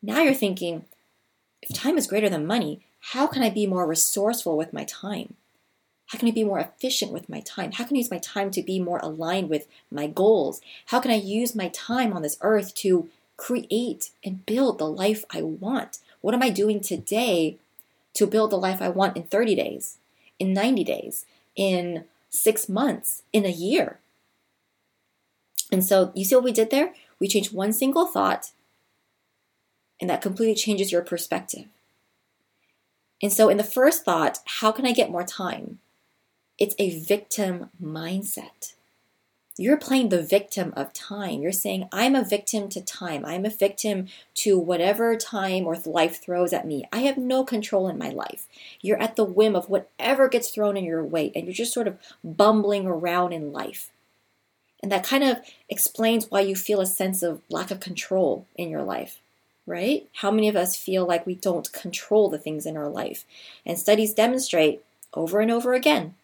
Now 0.00 0.22
you're 0.22 0.32
thinking, 0.32 0.86
if 1.60 1.76
time 1.76 1.98
is 1.98 2.06
greater 2.06 2.30
than 2.30 2.46
money, 2.46 2.80
how 3.12 3.26
can 3.26 3.42
I 3.42 3.50
be 3.50 3.66
more 3.66 3.86
resourceful 3.86 4.56
with 4.56 4.72
my 4.72 4.84
time? 4.84 5.34
How 6.06 6.18
can 6.18 6.28
I 6.28 6.32
be 6.32 6.44
more 6.44 6.60
efficient 6.60 7.12
with 7.12 7.28
my 7.28 7.40
time? 7.40 7.72
How 7.72 7.84
can 7.84 7.96
I 7.96 7.98
use 7.98 8.10
my 8.10 8.18
time 8.18 8.50
to 8.52 8.62
be 8.62 8.78
more 8.78 9.00
aligned 9.02 9.50
with 9.50 9.66
my 9.90 10.06
goals? 10.06 10.60
How 10.86 11.00
can 11.00 11.10
I 11.10 11.16
use 11.16 11.54
my 11.54 11.68
time 11.68 12.12
on 12.12 12.22
this 12.22 12.38
earth 12.42 12.74
to 12.76 13.08
create 13.36 14.10
and 14.24 14.46
build 14.46 14.78
the 14.78 14.88
life 14.88 15.24
I 15.30 15.42
want? 15.42 15.98
What 16.20 16.34
am 16.34 16.42
I 16.42 16.50
doing 16.50 16.80
today 16.80 17.58
to 18.14 18.26
build 18.26 18.50
the 18.50 18.58
life 18.58 18.80
I 18.80 18.88
want 18.88 19.16
in 19.16 19.24
30 19.24 19.56
days, 19.56 19.98
in 20.38 20.52
90 20.52 20.84
days, 20.84 21.26
in 21.56 22.04
six 22.30 22.68
months, 22.68 23.22
in 23.32 23.44
a 23.44 23.50
year? 23.50 23.98
And 25.72 25.84
so, 25.84 26.12
you 26.14 26.24
see 26.24 26.36
what 26.36 26.44
we 26.44 26.52
did 26.52 26.70
there? 26.70 26.94
We 27.18 27.26
changed 27.26 27.52
one 27.52 27.72
single 27.72 28.06
thought, 28.06 28.52
and 30.00 30.08
that 30.08 30.22
completely 30.22 30.54
changes 30.54 30.92
your 30.92 31.02
perspective. 31.02 31.66
And 33.20 33.32
so, 33.32 33.48
in 33.48 33.56
the 33.56 33.64
first 33.64 34.04
thought, 34.04 34.38
how 34.44 34.70
can 34.70 34.86
I 34.86 34.92
get 34.92 35.10
more 35.10 35.24
time? 35.24 35.80
It's 36.58 36.74
a 36.78 36.98
victim 36.98 37.70
mindset. 37.82 38.72
You're 39.58 39.78
playing 39.78 40.10
the 40.10 40.22
victim 40.22 40.74
of 40.76 40.92
time. 40.92 41.40
You're 41.40 41.52
saying, 41.52 41.88
I'm 41.90 42.14
a 42.14 42.24
victim 42.24 42.68
to 42.70 42.80
time. 42.80 43.24
I'm 43.24 43.46
a 43.46 43.50
victim 43.50 44.08
to 44.36 44.58
whatever 44.58 45.16
time 45.16 45.66
or 45.66 45.76
life 45.86 46.22
throws 46.22 46.52
at 46.52 46.66
me. 46.66 46.84
I 46.92 47.00
have 47.00 47.16
no 47.16 47.42
control 47.42 47.88
in 47.88 47.96
my 47.96 48.10
life. 48.10 48.46
You're 48.82 49.00
at 49.00 49.16
the 49.16 49.24
whim 49.24 49.56
of 49.56 49.70
whatever 49.70 50.28
gets 50.28 50.50
thrown 50.50 50.76
in 50.76 50.84
your 50.84 51.02
way, 51.02 51.32
and 51.34 51.46
you're 51.46 51.54
just 51.54 51.72
sort 51.72 51.88
of 51.88 51.98
bumbling 52.22 52.86
around 52.86 53.32
in 53.32 53.52
life. 53.52 53.90
And 54.82 54.92
that 54.92 55.04
kind 55.04 55.24
of 55.24 55.38
explains 55.70 56.30
why 56.30 56.40
you 56.40 56.54
feel 56.54 56.82
a 56.82 56.86
sense 56.86 57.22
of 57.22 57.40
lack 57.48 57.70
of 57.70 57.80
control 57.80 58.46
in 58.56 58.68
your 58.68 58.82
life 58.82 59.20
right? 59.68 60.08
How 60.14 60.30
many 60.30 60.48
of 60.48 60.54
us 60.54 60.76
feel 60.76 61.04
like 61.04 61.26
we 61.26 61.34
don't 61.34 61.72
control 61.72 62.30
the 62.30 62.38
things 62.38 62.66
in 62.66 62.76
our 62.76 62.88
life? 62.88 63.24
And 63.66 63.76
studies 63.76 64.14
demonstrate 64.14 64.84
over 65.12 65.40
and 65.40 65.50
over 65.50 65.74
again 65.74 66.14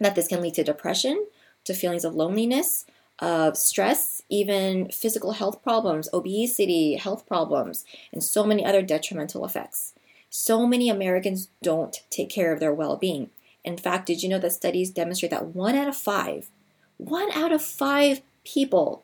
that 0.00 0.14
this 0.14 0.28
can 0.28 0.40
lead 0.40 0.54
to 0.54 0.64
depression, 0.64 1.26
to 1.64 1.74
feelings 1.74 2.04
of 2.04 2.14
loneliness, 2.14 2.86
of 3.18 3.56
stress, 3.56 4.22
even 4.28 4.90
physical 4.90 5.32
health 5.32 5.62
problems, 5.62 6.08
obesity, 6.12 6.94
health 6.94 7.26
problems, 7.26 7.84
and 8.12 8.22
so 8.22 8.44
many 8.44 8.64
other 8.64 8.82
detrimental 8.82 9.44
effects. 9.44 9.94
So 10.28 10.66
many 10.66 10.90
Americans 10.90 11.48
don't 11.62 12.02
take 12.10 12.28
care 12.28 12.52
of 12.52 12.60
their 12.60 12.74
well 12.74 12.96
being. 12.96 13.30
In 13.64 13.76
fact, 13.76 14.06
did 14.06 14.22
you 14.22 14.28
know 14.28 14.38
that 14.38 14.52
studies 14.52 14.90
demonstrate 14.90 15.30
that 15.30 15.46
one 15.46 15.74
out 15.74 15.88
of 15.88 15.96
five, 15.96 16.50
one 16.98 17.30
out 17.32 17.52
of 17.52 17.62
five 17.62 18.20
people 18.44 19.02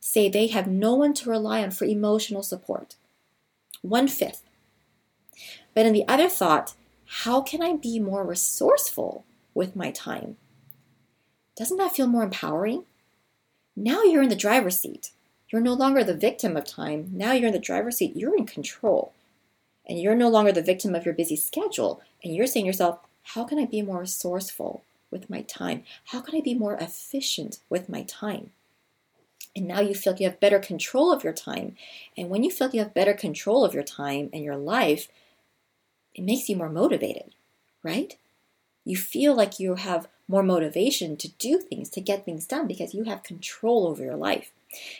say 0.00 0.28
they 0.28 0.48
have 0.48 0.66
no 0.66 0.94
one 0.94 1.14
to 1.14 1.30
rely 1.30 1.62
on 1.62 1.70
for 1.70 1.86
emotional 1.86 2.42
support. 2.42 2.96
One 3.80 4.06
fifth. 4.06 4.42
But 5.74 5.86
in 5.86 5.94
the 5.94 6.06
other 6.06 6.28
thought, 6.28 6.74
how 7.06 7.40
can 7.40 7.62
I 7.62 7.76
be 7.76 7.98
more 7.98 8.24
resourceful 8.24 9.24
with 9.54 9.76
my 9.76 9.90
time? 9.90 10.36
Doesn't 11.56 11.76
that 11.78 11.94
feel 11.94 12.06
more 12.06 12.24
empowering? 12.24 12.84
Now 13.76 14.02
you're 14.02 14.22
in 14.22 14.28
the 14.28 14.36
driver's 14.36 14.78
seat. 14.78 15.10
You're 15.48 15.60
no 15.60 15.74
longer 15.74 16.02
the 16.02 16.14
victim 16.14 16.56
of 16.56 16.64
time. 16.64 17.10
Now 17.12 17.32
you're 17.32 17.48
in 17.48 17.52
the 17.52 17.60
driver's 17.60 17.98
seat. 17.98 18.16
You're 18.16 18.36
in 18.36 18.46
control. 18.46 19.12
And 19.86 20.00
you're 20.00 20.14
no 20.14 20.28
longer 20.28 20.52
the 20.52 20.62
victim 20.62 20.94
of 20.94 21.04
your 21.04 21.14
busy 21.14 21.36
schedule. 21.36 22.02
And 22.22 22.34
you're 22.34 22.46
saying 22.46 22.64
to 22.64 22.68
yourself, 22.68 22.98
how 23.22 23.44
can 23.44 23.58
I 23.58 23.66
be 23.66 23.82
more 23.82 24.00
resourceful 24.00 24.82
with 25.10 25.30
my 25.30 25.42
time? 25.42 25.84
How 26.06 26.20
can 26.20 26.36
I 26.36 26.40
be 26.40 26.54
more 26.54 26.74
efficient 26.74 27.58
with 27.68 27.88
my 27.88 28.02
time? 28.02 28.50
And 29.56 29.68
now 29.68 29.80
you 29.80 29.94
feel 29.94 30.14
like 30.14 30.20
you 30.20 30.28
have 30.28 30.40
better 30.40 30.58
control 30.58 31.12
of 31.12 31.22
your 31.22 31.32
time. 31.32 31.76
And 32.16 32.28
when 32.28 32.42
you 32.42 32.50
feel 32.50 32.66
like 32.66 32.74
you 32.74 32.80
have 32.80 32.94
better 32.94 33.14
control 33.14 33.64
of 33.64 33.74
your 33.74 33.84
time 33.84 34.30
and 34.32 34.42
your 34.42 34.56
life, 34.56 35.08
it 36.14 36.24
makes 36.24 36.48
you 36.48 36.56
more 36.56 36.68
motivated, 36.68 37.34
right? 37.82 38.16
You 38.84 38.96
feel 38.96 39.34
like 39.34 39.58
you 39.58 39.76
have 39.76 40.08
more 40.28 40.42
motivation 40.42 41.16
to 41.18 41.28
do 41.28 41.58
things, 41.58 41.90
to 41.90 42.00
get 42.00 42.24
things 42.24 42.46
done 42.46 42.66
because 42.66 42.94
you 42.94 43.04
have 43.04 43.22
control 43.22 43.86
over 43.86 44.02
your 44.02 44.16
life. 44.16 44.52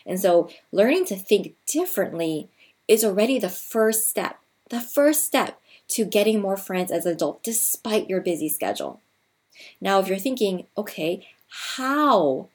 And 0.06 0.20
so 0.20 0.50
learning 0.72 1.06
to 1.06 1.16
think 1.16 1.54
differently 1.66 2.48
is 2.86 3.04
already 3.04 3.38
the 3.38 3.48
first 3.48 4.08
step, 4.08 4.38
the 4.70 4.80
first 4.80 5.24
step 5.24 5.60
to 5.88 6.04
getting 6.04 6.40
more 6.40 6.56
friends 6.56 6.90
as 6.90 7.06
an 7.06 7.12
adult 7.12 7.42
despite 7.42 8.08
your 8.08 8.20
busy 8.20 8.48
schedule. 8.48 9.00
Now, 9.80 10.00
if 10.00 10.08
you're 10.08 10.18
thinking, 10.18 10.66
okay, 10.76 11.26
how 11.48 12.48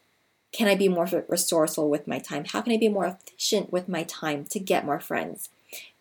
can 0.51 0.67
I 0.67 0.75
be 0.75 0.89
more 0.89 1.07
resourceful 1.27 1.89
with 1.89 2.07
my 2.07 2.19
time? 2.19 2.45
How 2.45 2.61
can 2.61 2.73
I 2.73 2.77
be 2.77 2.89
more 2.89 3.05
efficient 3.05 3.71
with 3.71 3.87
my 3.87 4.03
time 4.03 4.45
to 4.45 4.59
get 4.59 4.85
more 4.85 4.99
friends? 4.99 5.49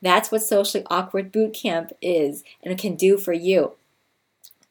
That's 0.00 0.32
what 0.32 0.42
Socially 0.42 0.84
Awkward 0.88 1.30
Boot 1.30 1.52
Camp 1.52 1.92
is 2.00 2.42
and 2.62 2.78
can 2.78 2.96
do 2.96 3.18
for 3.18 3.32
you. 3.32 3.72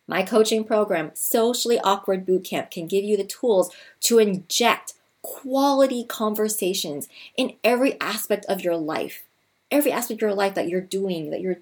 My 0.08 0.24
coaching 0.24 0.64
program, 0.64 1.12
Socially 1.14 1.80
Awkward 1.80 2.26
Boot 2.26 2.46
Camp, 2.46 2.72
can 2.72 2.88
give 2.88 3.04
you 3.04 3.18
the 3.18 3.26
tools 3.26 3.70
to 4.02 4.20
inject 4.20 4.94
quality 5.22 6.06
conversations 6.06 7.10
in 7.36 7.56
every 7.64 8.00
aspect 8.00 8.46
of 8.46 8.62
your 8.62 8.78
life. 8.78 9.24
Every 9.70 9.92
aspect 9.92 10.20
of 10.20 10.22
your 10.22 10.34
life 10.34 10.56
that 10.56 10.70
you're 10.70 10.80
doing, 10.80 11.30
that 11.32 11.42
you're 11.42 11.60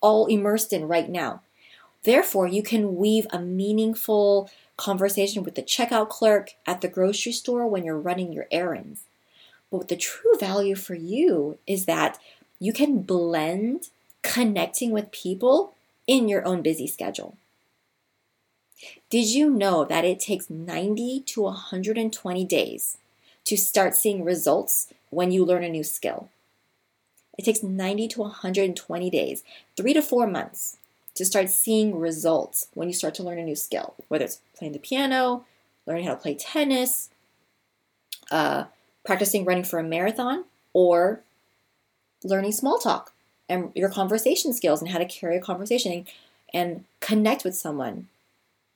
all 0.00 0.26
immersed 0.26 0.72
in 0.72 0.88
right 0.88 1.08
now. 1.08 1.42
Therefore, 2.02 2.48
you 2.48 2.64
can 2.64 2.96
weave 2.96 3.28
a 3.30 3.38
meaningful 3.38 4.50
conversation 4.76 5.44
with 5.44 5.54
the 5.54 5.62
checkout 5.62 6.08
clerk 6.08 6.54
at 6.66 6.80
the 6.80 6.88
grocery 6.88 7.32
store 7.32 7.68
when 7.68 7.84
you're 7.84 7.98
running 7.98 8.32
your 8.32 8.46
errands. 8.50 9.04
But 9.70 9.88
the 9.88 9.96
true 9.96 10.36
value 10.38 10.74
for 10.74 10.94
you 10.94 11.58
is 11.66 11.84
that 11.84 12.18
you 12.58 12.72
can 12.72 13.02
blend 13.02 13.90
connecting 14.22 14.90
with 14.90 15.12
people 15.12 15.74
in 16.06 16.28
your 16.28 16.44
own 16.44 16.62
busy 16.62 16.88
schedule. 16.88 17.36
Did 19.10 19.26
you 19.26 19.50
know 19.50 19.84
that 19.84 20.04
it 20.04 20.20
takes 20.20 20.50
90 20.50 21.20
to 21.20 21.42
120 21.42 22.44
days 22.44 22.98
to 23.44 23.56
start 23.56 23.94
seeing 23.94 24.24
results 24.24 24.92
when 25.10 25.32
you 25.32 25.44
learn 25.44 25.64
a 25.64 25.68
new 25.68 25.84
skill? 25.84 26.28
It 27.38 27.44
takes 27.44 27.62
90 27.62 28.08
to 28.08 28.20
120 28.22 29.10
days, 29.10 29.44
three 29.76 29.94
to 29.94 30.02
four 30.02 30.26
months 30.26 30.76
to 31.14 31.24
start 31.24 31.48
seeing 31.48 31.98
results 31.98 32.68
when 32.74 32.88
you 32.88 32.94
start 32.94 33.14
to 33.14 33.22
learn 33.22 33.38
a 33.38 33.44
new 33.44 33.56
skill, 33.56 33.94
whether 34.08 34.24
it's 34.24 34.40
playing 34.56 34.72
the 34.72 34.78
piano, 34.78 35.44
learning 35.86 36.04
how 36.06 36.14
to 36.14 36.20
play 36.20 36.34
tennis, 36.34 37.10
uh, 38.30 38.64
practicing 39.04 39.44
running 39.44 39.64
for 39.64 39.78
a 39.78 39.84
marathon, 39.84 40.44
or 40.72 41.22
learning 42.24 42.52
small 42.52 42.78
talk 42.78 43.12
and 43.48 43.72
your 43.74 43.88
conversation 43.88 44.52
skills 44.52 44.82
and 44.82 44.90
how 44.90 44.98
to 44.98 45.04
carry 45.04 45.36
a 45.36 45.40
conversation 45.40 46.06
and 46.52 46.84
connect 47.00 47.44
with 47.44 47.54
someone 47.54 48.08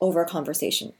over 0.02 0.20
a 0.20 0.28
conversation. 0.28 0.92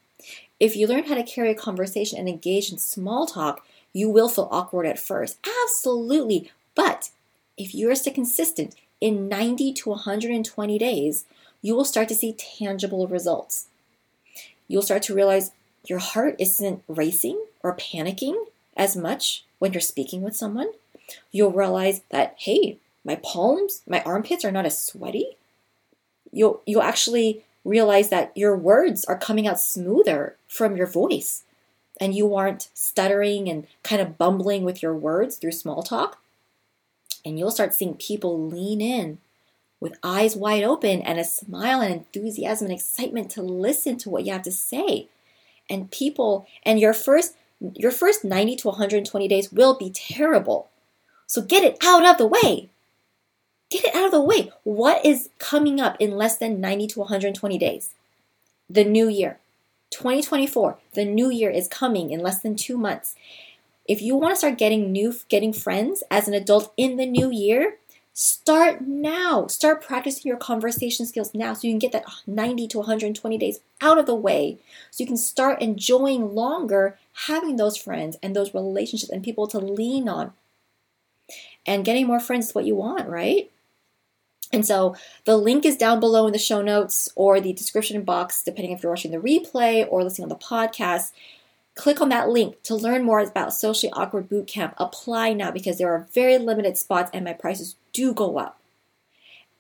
If 0.59 0.77
you 0.77 0.87
learn 0.87 1.05
how 1.05 1.17
to 1.17 1.23
carry 1.23 1.51
a 1.51 1.57
conversation 1.57 2.19
and 2.19 2.29
engage 2.29 2.73
in 2.73 2.79
small 2.79 3.27
talk, 3.27 3.67
you 3.93 4.09
will 4.09 4.29
feel 4.29 4.49
awkward 4.51 4.87
at 4.87 4.99
first. 4.99 5.39
Absolutely. 5.65 6.51
But 6.75 7.11
if 7.59 7.75
you're 7.75 7.95
still 7.97 8.15
consistent, 8.15 8.75
in 9.01 9.29
90 9.29 9.73
to 9.73 9.91
120 9.91 10.79
days, 10.79 11.25
you 11.61 11.75
will 11.75 11.85
start 11.85 12.09
to 12.09 12.15
see 12.15 12.35
tangible 12.35 13.09
results. 13.09 13.67
You'll 14.69 14.83
start 14.83 15.03
to 15.03 15.15
realize 15.15 15.51
your 15.85 15.99
heart 15.99 16.37
isn't 16.39 16.85
racing 16.87 17.45
or 17.65 17.77
panicking 17.77 18.37
as 18.77 18.97
much 18.97 19.45
when 19.59 19.73
you're 19.73 19.81
speaking 19.81 20.23
with 20.23 20.37
someone. 20.37 20.69
You'll 21.33 21.51
realize 21.51 22.03
that, 22.11 22.37
hey, 22.39 22.79
my 23.05 23.17
palms, 23.17 23.83
my 23.89 24.01
armpits 24.05 24.45
are 24.45 24.53
not 24.53 24.67
as 24.67 24.81
sweaty. 24.81 25.37
You'll, 26.31 26.63
you'll 26.65 26.83
actually 26.83 27.45
realize 27.65 28.09
that 28.11 28.37
your 28.37 28.57
words 28.57 29.05
are 29.05 29.19
coming 29.19 29.47
out 29.47 29.61
smoother 29.61 30.37
from 30.49 30.77
your 30.77 30.87
voice 30.87 31.45
and 32.01 32.15
you 32.15 32.35
aren't 32.35 32.69
stuttering 32.75 33.49
and 33.49 33.67
kind 33.83 34.03
of 34.03 34.19
bumbling 34.19 34.65
with 34.65 34.83
your 34.83 34.95
words 34.95 35.37
through 35.37 35.53
small 35.53 35.83
talk. 35.83 36.19
And 37.25 37.39
you'll 37.39 37.51
start 37.51 37.75
seeing 37.75 37.95
people 37.95 38.49
lean 38.49 38.81
in 38.81 39.19
with 39.79 39.99
eyes 40.03 40.35
wide 40.35 40.65
open 40.65 41.03
and 41.03 41.19
a 41.19 41.25
smile 41.25 41.81
and 41.81 41.93
enthusiasm 41.93 42.67
and 42.67 42.75
excitement 42.75 43.31
to 43.33 43.43
listen 43.43 43.97
to 43.99 44.11
what 44.11 44.25
you 44.25 44.33
have 44.33 44.43
to 44.43 44.53
say. 44.53 45.09
And 45.71 45.91
people, 45.91 46.47
and 46.65 46.81
your 46.81 46.95
first 46.95 47.35
your 47.77 47.93
first 47.93 48.25
90 48.25 48.57
to 48.57 48.69
120 48.69 49.29
days 49.29 49.53
will 49.53 49.77
be 49.77 49.91
terrible. 49.91 50.69
So 51.27 51.43
get 51.43 51.65
it 51.65 51.79
out 51.83 52.05
of 52.05 52.19
the 52.19 52.27
way. 52.27 52.71
Get 53.73 53.87
it 53.87 53.95
out 53.95 54.05
of 54.05 54.11
the 54.13 54.21
way. 54.21 54.53
What 54.65 55.03
is 55.03 55.31
coming 55.39 55.81
up 55.81 55.97
in 55.99 56.19
less 56.19 56.37
than 56.37 56.61
90 56.61 56.89
to 56.89 56.99
120 57.01 57.57
days? 57.57 57.95
The 58.69 58.85
new 58.85 59.09
year. 59.09 59.39
2024. 59.89 60.77
The 60.93 61.07
new 61.07 61.31
year 61.31 61.49
is 61.49 61.69
coming 61.69 62.11
in 62.11 62.21
less 62.21 62.43
than 62.43 62.55
2 62.55 62.77
months. 62.77 63.17
If 63.89 64.03
you 64.03 64.15
want 64.15 64.33
to 64.33 64.37
start 64.37 64.59
getting 64.59 64.93
new 64.93 65.15
getting 65.31 65.55
friends 65.55 66.03
as 66.11 66.29
an 66.29 66.35
adult 66.35 66.71
in 66.77 66.99
the 66.99 67.07
new 67.07 67.31
year, 67.31 67.79
start 68.13 68.83
now. 68.83 69.47
Start 69.47 69.83
practicing 69.83 70.29
your 70.29 70.37
conversation 70.37 71.07
skills 71.07 71.33
now 71.33 71.55
so 71.55 71.67
you 71.67 71.73
can 71.73 71.79
get 71.79 71.93
that 71.93 72.05
90 72.27 72.69
to 72.69 72.79
120 72.79 73.39
days 73.39 73.61
out 73.81 73.97
of 73.97 74.05
the 74.05 74.15
way 74.15 74.59
so 74.91 75.03
you 75.03 75.07
can 75.07 75.17
start 75.17 75.63
enjoying 75.63 76.35
longer 76.35 76.99
having 77.27 77.57
those 77.57 77.79
friends 77.79 78.19
and 78.23 78.37
those 78.37 78.53
relationships 78.53 79.11
and 79.11 79.25
people 79.25 79.47
to 79.47 79.59
lean 79.59 80.11
on. 80.11 80.35
And 81.67 81.87
getting 81.87 82.07
more 82.07 82.21
friends 82.21 82.49
is 82.49 82.55
what 82.55 82.67
you 82.67 82.75
want, 82.75 83.09
right? 83.09 83.49
And 84.53 84.67
so 84.67 84.95
the 85.25 85.37
link 85.37 85.65
is 85.65 85.77
down 85.77 85.99
below 85.99 86.27
in 86.27 86.33
the 86.33 86.39
show 86.39 86.61
notes 86.61 87.09
or 87.15 87.41
the 87.41 87.55
description 87.55 88.03
box, 88.03 88.43
depending 88.43 88.73
if 88.73 88.83
you're 88.83 88.93
watching 88.93 89.11
the 89.11 89.17
replay 89.17 89.87
or 89.89 90.05
listening 90.05 90.25
on 90.25 90.29
the 90.29 90.37
podcast. 90.37 91.13
Click 91.75 92.03
on 92.03 92.11
that 92.11 92.29
link 92.29 92.63
to 92.65 92.75
learn 92.75 93.03
more 93.03 93.21
about 93.21 93.55
Socially 93.55 93.91
Awkward 93.95 94.29
Bootcamp. 94.29 94.75
Apply 94.77 95.33
now 95.33 95.51
because 95.51 95.79
there 95.79 95.91
are 95.91 96.07
very 96.13 96.37
limited 96.37 96.77
spots 96.77 97.11
and 97.15 97.25
my 97.25 97.33
prices 97.33 97.77
do 97.95 98.13
go 98.13 98.39
up. 98.39 98.61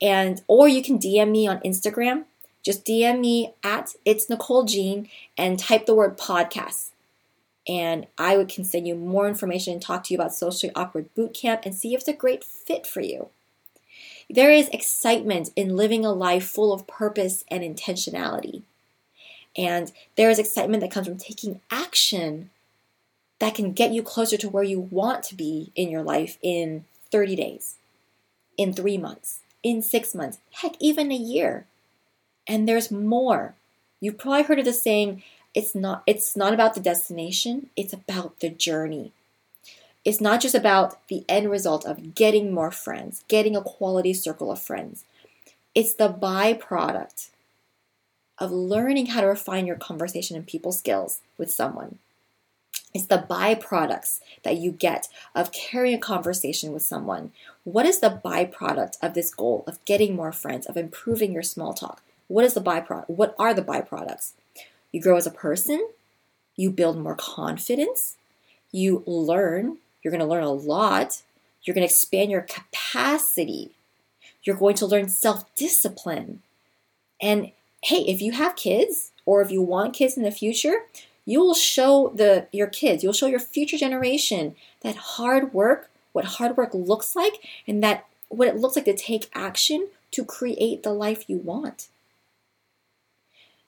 And 0.00 0.42
or 0.46 0.68
you 0.68 0.82
can 0.82 0.98
DM 0.98 1.30
me 1.30 1.46
on 1.46 1.60
Instagram. 1.60 2.24
Just 2.62 2.84
DM 2.84 3.20
me 3.20 3.54
at 3.64 3.94
it's 4.04 4.28
Nicole 4.28 4.64
Jeanne 4.64 5.08
and 5.38 5.58
type 5.58 5.86
the 5.86 5.94
word 5.94 6.18
podcast. 6.18 6.90
And 7.66 8.08
I 8.18 8.36
would 8.36 8.48
can 8.48 8.64
send 8.64 8.86
you 8.86 8.94
more 8.94 9.26
information 9.26 9.72
and 9.72 9.80
talk 9.80 10.04
to 10.04 10.14
you 10.14 10.18
about 10.18 10.34
Socially 10.34 10.72
Awkward 10.74 11.08
Bootcamp 11.16 11.64
and 11.64 11.74
see 11.74 11.94
if 11.94 12.00
it's 12.00 12.08
a 12.08 12.12
great 12.12 12.44
fit 12.44 12.86
for 12.86 13.00
you. 13.00 13.30
There 14.32 14.50
is 14.50 14.68
excitement 14.68 15.50
in 15.56 15.76
living 15.76 16.06
a 16.06 16.12
life 16.12 16.46
full 16.46 16.72
of 16.72 16.86
purpose 16.86 17.44
and 17.48 17.62
intentionality. 17.62 18.62
And 19.54 19.92
there 20.16 20.30
is 20.30 20.38
excitement 20.38 20.80
that 20.80 20.90
comes 20.90 21.06
from 21.06 21.18
taking 21.18 21.60
action 21.70 22.48
that 23.40 23.54
can 23.54 23.74
get 23.74 23.92
you 23.92 24.02
closer 24.02 24.38
to 24.38 24.48
where 24.48 24.64
you 24.64 24.80
want 24.80 25.22
to 25.24 25.34
be 25.34 25.70
in 25.74 25.90
your 25.90 26.02
life 26.02 26.38
in 26.40 26.86
30 27.10 27.36
days, 27.36 27.76
in 28.56 28.72
three 28.72 28.96
months, 28.96 29.40
in 29.62 29.82
six 29.82 30.14
months, 30.14 30.38
heck, 30.52 30.76
even 30.80 31.12
a 31.12 31.16
year. 31.16 31.66
And 32.46 32.66
there's 32.66 32.90
more. 32.90 33.54
You've 34.00 34.16
probably 34.16 34.44
heard 34.44 34.58
of 34.60 34.64
the 34.64 34.72
saying, 34.72 35.22
it's 35.54 35.74
not, 35.74 36.04
it's 36.06 36.34
not 36.38 36.54
about 36.54 36.72
the 36.72 36.80
destination, 36.80 37.68
it's 37.76 37.92
about 37.92 38.40
the 38.40 38.48
journey. 38.48 39.12
It's 40.04 40.20
not 40.20 40.40
just 40.40 40.54
about 40.54 41.06
the 41.08 41.24
end 41.28 41.50
result 41.50 41.86
of 41.86 42.14
getting 42.14 42.52
more 42.52 42.70
friends, 42.72 43.24
getting 43.28 43.54
a 43.54 43.62
quality 43.62 44.12
circle 44.12 44.50
of 44.50 44.60
friends. 44.60 45.04
It's 45.74 45.94
the 45.94 46.08
byproduct 46.08 47.28
of 48.38 48.50
learning 48.50 49.06
how 49.06 49.20
to 49.20 49.28
refine 49.28 49.66
your 49.66 49.76
conversation 49.76 50.36
and 50.36 50.46
people 50.46 50.72
skills 50.72 51.20
with 51.38 51.52
someone. 51.52 51.98
It's 52.92 53.06
the 53.06 53.24
byproducts 53.30 54.20
that 54.42 54.56
you 54.56 54.72
get 54.72 55.08
of 55.34 55.52
carrying 55.52 55.94
a 55.94 56.00
conversation 56.00 56.72
with 56.72 56.82
someone. 56.82 57.32
What 57.64 57.86
is 57.86 58.00
the 58.00 58.20
byproduct 58.22 58.98
of 59.00 59.14
this 59.14 59.32
goal 59.32 59.64
of 59.66 59.82
getting 59.84 60.16
more 60.16 60.32
friends, 60.32 60.66
of 60.66 60.76
improving 60.76 61.32
your 61.32 61.42
small 61.42 61.72
talk? 61.72 62.02
What 62.28 62.44
is 62.44 62.54
the 62.54 62.60
byproduct? 62.60 63.08
What 63.08 63.34
are 63.38 63.54
the 63.54 63.62
byproducts? 63.62 64.32
You 64.90 65.00
grow 65.00 65.16
as 65.16 65.26
a 65.26 65.30
person, 65.30 65.88
you 66.56 66.70
build 66.70 66.98
more 66.98 67.16
confidence, 67.16 68.16
you 68.72 69.02
learn, 69.06 69.78
you're 70.02 70.10
going 70.10 70.20
to 70.20 70.26
learn 70.26 70.44
a 70.44 70.52
lot, 70.52 71.22
you're 71.62 71.74
going 71.74 71.86
to 71.86 71.92
expand 71.92 72.30
your 72.30 72.42
capacity, 72.42 73.70
you're 74.42 74.56
going 74.56 74.74
to 74.76 74.86
learn 74.86 75.08
self 75.08 75.54
discipline. 75.54 76.42
And 77.20 77.52
hey, 77.82 78.04
if 78.08 78.20
you 78.20 78.32
have 78.32 78.56
kids 78.56 79.12
or 79.24 79.42
if 79.42 79.50
you 79.50 79.62
want 79.62 79.94
kids 79.94 80.16
in 80.16 80.24
the 80.24 80.30
future, 80.30 80.84
you 81.24 81.40
will 81.40 81.54
show 81.54 82.12
the 82.14 82.46
your 82.52 82.66
kids, 82.66 83.02
you'll 83.02 83.12
show 83.12 83.26
your 83.26 83.40
future 83.40 83.76
generation 83.76 84.56
that 84.80 84.96
hard 84.96 85.54
work, 85.54 85.90
what 86.12 86.24
hard 86.24 86.56
work 86.56 86.74
looks 86.74 87.14
like, 87.14 87.34
and 87.66 87.82
that 87.82 88.06
what 88.28 88.48
it 88.48 88.56
looks 88.56 88.76
like 88.76 88.86
to 88.86 88.94
take 88.94 89.30
action 89.34 89.88
to 90.10 90.24
create 90.24 90.82
the 90.82 90.92
life 90.92 91.28
you 91.28 91.38
want. 91.38 91.88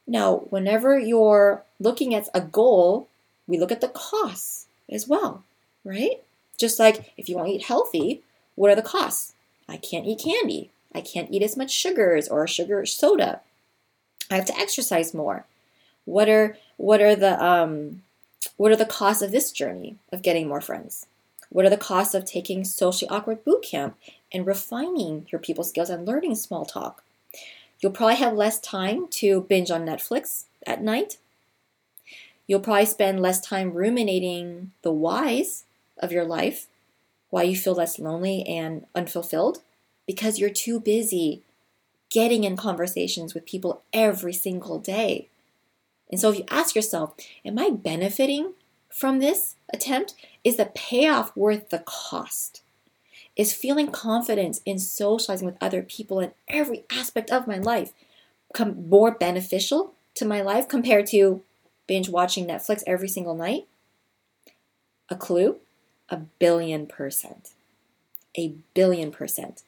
Now, 0.07 0.39
whenever 0.51 0.99
you're 0.99 1.63
looking 1.81 2.15
at 2.15 2.29
a 2.35 2.41
goal, 2.41 3.09
we 3.47 3.59
look 3.59 3.73
at 3.73 3.81
the 3.81 3.89
costs 3.89 4.67
as 4.91 5.09
well, 5.09 5.45
right? 5.85 6.23
Just 6.59 6.79
like 6.79 7.13
if 7.17 7.29
you 7.29 7.37
want 7.37 7.49
to 7.49 7.55
eat 7.55 7.65
healthy, 7.65 8.23
what 8.55 8.71
are 8.71 8.77
the 8.77 8.83
costs? 8.83 9.35
I 9.69 9.77
can't 9.77 10.07
eat 10.07 10.23
candy. 10.23 10.71
I 10.95 11.01
can't 11.01 11.31
eat 11.31 11.43
as 11.43 11.57
much 11.57 11.73
sugars 11.73 12.29
or 12.29 12.47
sugar 12.47 12.87
soda. 12.87 13.41
I 14.31 14.37
have 14.37 14.45
to 14.47 14.59
exercise 14.59 15.13
more. 15.13 15.47
What 16.05 16.29
are 16.29 16.57
what 16.77 17.01
are 17.01 17.17
the 17.17 17.43
um, 17.45 18.03
what 18.57 18.71
are 18.71 18.77
the 18.77 18.87
costs 18.87 19.23
of 19.23 19.33
this 19.33 19.51
journey 19.51 19.97
of 20.13 20.23
getting 20.23 20.49
more 20.49 20.61
friends? 20.61 21.07
What 21.51 21.65
are 21.65 21.71
the 21.71 21.77
costs 21.77 22.15
of 22.15 22.25
taking 22.25 22.65
socially 22.65 23.09
awkward 23.09 23.45
boot 23.45 23.63
camp 23.63 23.97
and 24.33 24.47
refining 24.47 25.27
your 25.31 25.39
people 25.39 25.65
skills 25.65 25.91
and 25.91 26.07
learning 26.07 26.35
small 26.37 26.65
talk? 26.65 27.03
You'll 27.81 27.93
probably 27.93 28.17
have 28.17 28.35
less 28.35 28.59
time 28.61 29.09
to 29.09 29.43
binge 29.43 29.71
on 29.71 29.85
Netflix 29.85 30.45
at 30.67 30.83
night. 30.83 31.19
You'll 32.47 32.61
probably 32.61 32.87
spend 32.87 33.21
less 33.21 33.41
time 33.41 33.73
ruminating 33.73 34.73
the 34.83 34.93
whys 34.93 35.65
of 35.99 36.13
your 36.13 36.25
life, 36.25 36.67
why 37.31 37.43
you 37.43 37.57
feel 37.57 37.75
less 37.75 37.99
lonely 37.99 38.45
and 38.45 38.87
unfulfilled, 38.95 39.59
because 40.07 40.39
you're 40.39 40.51
too 40.51 40.79
busy 40.81 41.43
getting 42.11 42.45
in 42.45 42.57
conversations 42.57 43.35
with 43.35 43.47
people 43.47 43.83
every 43.93 44.33
single 44.33 44.79
day. 44.79 45.29
And 46.11 46.21
so 46.21 46.31
if 46.31 46.39
you 46.39 46.45
ask 46.51 46.75
yourself, 46.77 47.15
am 47.45 47.59
I 47.59 47.71
benefiting 47.71 48.53
from 48.89 49.19
this 49.19 49.57
attempt? 49.73 50.15
Is 50.45 50.57
the 50.57 50.67
payoff 50.67 51.37
worth 51.37 51.71
the 51.71 51.83
cost? 51.85 52.63
Is 53.37 53.53
feeling 53.53 53.91
confidence 53.91 54.61
in 54.65 54.79
socializing 54.79 55.47
with 55.47 55.57
other 55.61 55.83
people 55.83 56.21
in 56.21 56.33
every 56.47 56.85
aspect 56.91 57.33
of 57.33 57.49
my 57.49 57.59
life 57.59 57.93
more 58.77 59.11
beneficial 59.11 59.95
to 60.15 60.25
my 60.25 60.41
life 60.41 60.69
compared 60.69 61.09
to 61.09 61.43
binge 61.89 62.09
watching 62.09 62.47
Netflix 62.47 62.85
every 62.87 63.09
single 63.09 63.35
night? 63.35 63.67
A 65.09 65.17
clue? 65.17 65.57
A 66.11 66.17
billion 66.17 66.87
percent. 66.87 67.51
A 68.37 68.55
billion 68.75 69.11
percent 69.11 69.63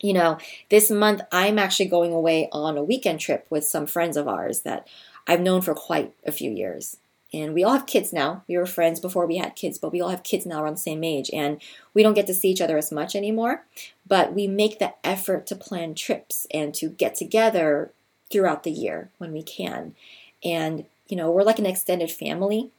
you 0.00 0.12
know, 0.12 0.38
this 0.68 0.90
month 0.90 1.22
I'm 1.32 1.58
actually 1.58 1.86
going 1.86 2.12
away 2.12 2.48
on 2.52 2.76
a 2.76 2.84
weekend 2.84 3.20
trip 3.20 3.46
with 3.50 3.64
some 3.64 3.86
friends 3.86 4.16
of 4.16 4.28
ours 4.28 4.60
that 4.60 4.86
I've 5.26 5.40
known 5.40 5.60
for 5.60 5.74
quite 5.74 6.14
a 6.24 6.32
few 6.32 6.50
years. 6.50 6.96
And 7.32 7.52
we 7.52 7.62
all 7.62 7.74
have 7.74 7.86
kids 7.86 8.12
now. 8.12 8.42
We 8.48 8.56
were 8.56 8.64
friends 8.64 9.00
before 9.00 9.26
we 9.26 9.36
had 9.36 9.54
kids, 9.54 9.76
but 9.76 9.92
we 9.92 10.00
all 10.00 10.08
have 10.08 10.22
kids 10.22 10.46
now 10.46 10.62
around 10.62 10.74
the 10.74 10.80
same 10.80 11.04
age. 11.04 11.30
And 11.32 11.60
we 11.92 12.02
don't 12.02 12.14
get 12.14 12.26
to 12.28 12.34
see 12.34 12.48
each 12.48 12.62
other 12.62 12.78
as 12.78 12.90
much 12.90 13.14
anymore. 13.14 13.64
But 14.06 14.32
we 14.32 14.46
make 14.46 14.78
the 14.78 14.94
effort 15.04 15.46
to 15.48 15.56
plan 15.56 15.94
trips 15.94 16.46
and 16.50 16.74
to 16.76 16.88
get 16.88 17.16
together 17.16 17.90
throughout 18.32 18.62
the 18.62 18.70
year 18.70 19.10
when 19.18 19.32
we 19.32 19.42
can. 19.42 19.94
And, 20.42 20.86
you 21.08 21.18
know, 21.18 21.30
we're 21.30 21.42
like 21.42 21.58
an 21.58 21.66
extended 21.66 22.10
family. 22.10 22.70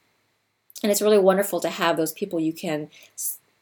And 0.81 0.91
it's 0.91 1.01
really 1.01 1.19
wonderful 1.19 1.59
to 1.61 1.69
have 1.69 1.97
those 1.97 2.13
people 2.13 2.39
you 2.39 2.53
can 2.53 2.89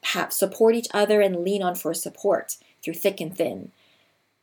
have, 0.04 0.32
support 0.32 0.76
each 0.76 0.88
other 0.94 1.22
and 1.22 1.44
lean 1.44 1.64
on 1.64 1.76
for 1.76 1.94
support 1.94 2.58
through 2.84 2.94
thick 2.94 3.20
and 3.20 3.36
thin. 3.36 3.72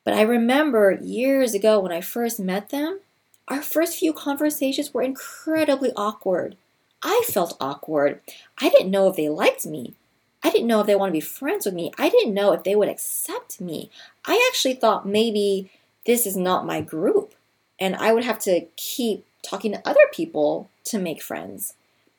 But 0.05 0.15
I 0.15 0.23
remember 0.23 0.99
years 1.01 1.55
ago 1.55 1.81
when 1.81 1.93
I 1.93 2.01
first 2.01 2.39
met 2.39 2.71
them, 2.71 3.01
our 3.49 3.63
first 3.63 3.99
few 3.99 4.13
conversations 4.13 4.93
were 4.93 5.03
incredibly 5.03 5.93
awkward. 5.97 6.57
I 7.03 7.23
felt 7.27 7.57
awkward. 7.61 8.21
I 8.59 8.69
didn't 8.69 8.91
know 8.91 9.09
if 9.09 9.17
they 9.17 9.29
liked 9.29 9.67
me. 9.67 9.95
I 10.43 10.51
didn't 10.51 10.67
know 10.67 10.81
if 10.81 10.87
they 10.87 10.97
wanted 10.97 11.13
to 11.13 11.17
be 11.17 11.21
friends 11.21 11.65
with 11.65 11.75
me. 11.75 11.93
I 11.99 12.09
didn't 12.09 12.35
know 12.35 12.53
if 12.53 12.65
they 12.65 12.75
would 12.75 12.89
accept 12.89 13.61
me. 13.61 13.91
I 14.27 14.47
actually 14.51 14.75
thought 14.75 15.07
maybe 15.07 15.71
this 16.07 16.27
is 16.27 16.37
not 16.37 16.67
my 16.67 16.81
group 16.81 17.35
and 17.79 17.97
I 17.97 18.13
would 18.13 18.25
have 18.25 18.39
to 18.41 18.67
keep 18.77 19.27
talking 19.43 19.73
to 19.73 19.89
other 19.89 20.07
people 20.13 20.71
to 20.85 20.99
make 20.99 21.23
friends 21.23 21.75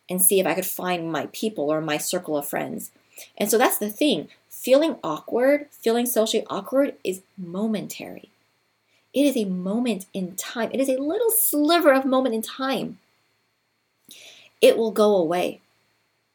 and 0.10 0.22
see 0.22 0.40
if 0.40 0.46
I 0.46 0.54
could 0.54 0.66
find 0.66 1.12
my 1.12 1.28
people 1.32 1.72
or 1.72 1.82
my 1.82 1.98
circle 1.98 2.38
of 2.38 2.48
friends. 2.48 2.92
And 3.38 3.50
so 3.50 3.58
that's 3.58 3.78
the 3.78 3.90
thing 3.90 4.30
feeling 4.50 4.96
awkward, 5.04 5.68
feeling 5.72 6.06
socially 6.06 6.46
awkward 6.50 6.96
is 7.04 7.22
momentary. 7.38 8.30
It 9.14 9.26
is 9.26 9.38
a 9.38 9.46
moment 9.46 10.08
in 10.14 10.36
time. 10.36 10.72
It 10.74 10.80
is 10.80 10.90
a 10.90 10.98
little 10.98 11.30
sliver 11.30 11.94
of 11.94 12.04
moment 12.04 12.36
in 12.36 12.42
time. 12.42 12.98
It 14.62 14.78
will 14.78 14.92
go 14.92 15.16
away. 15.16 15.62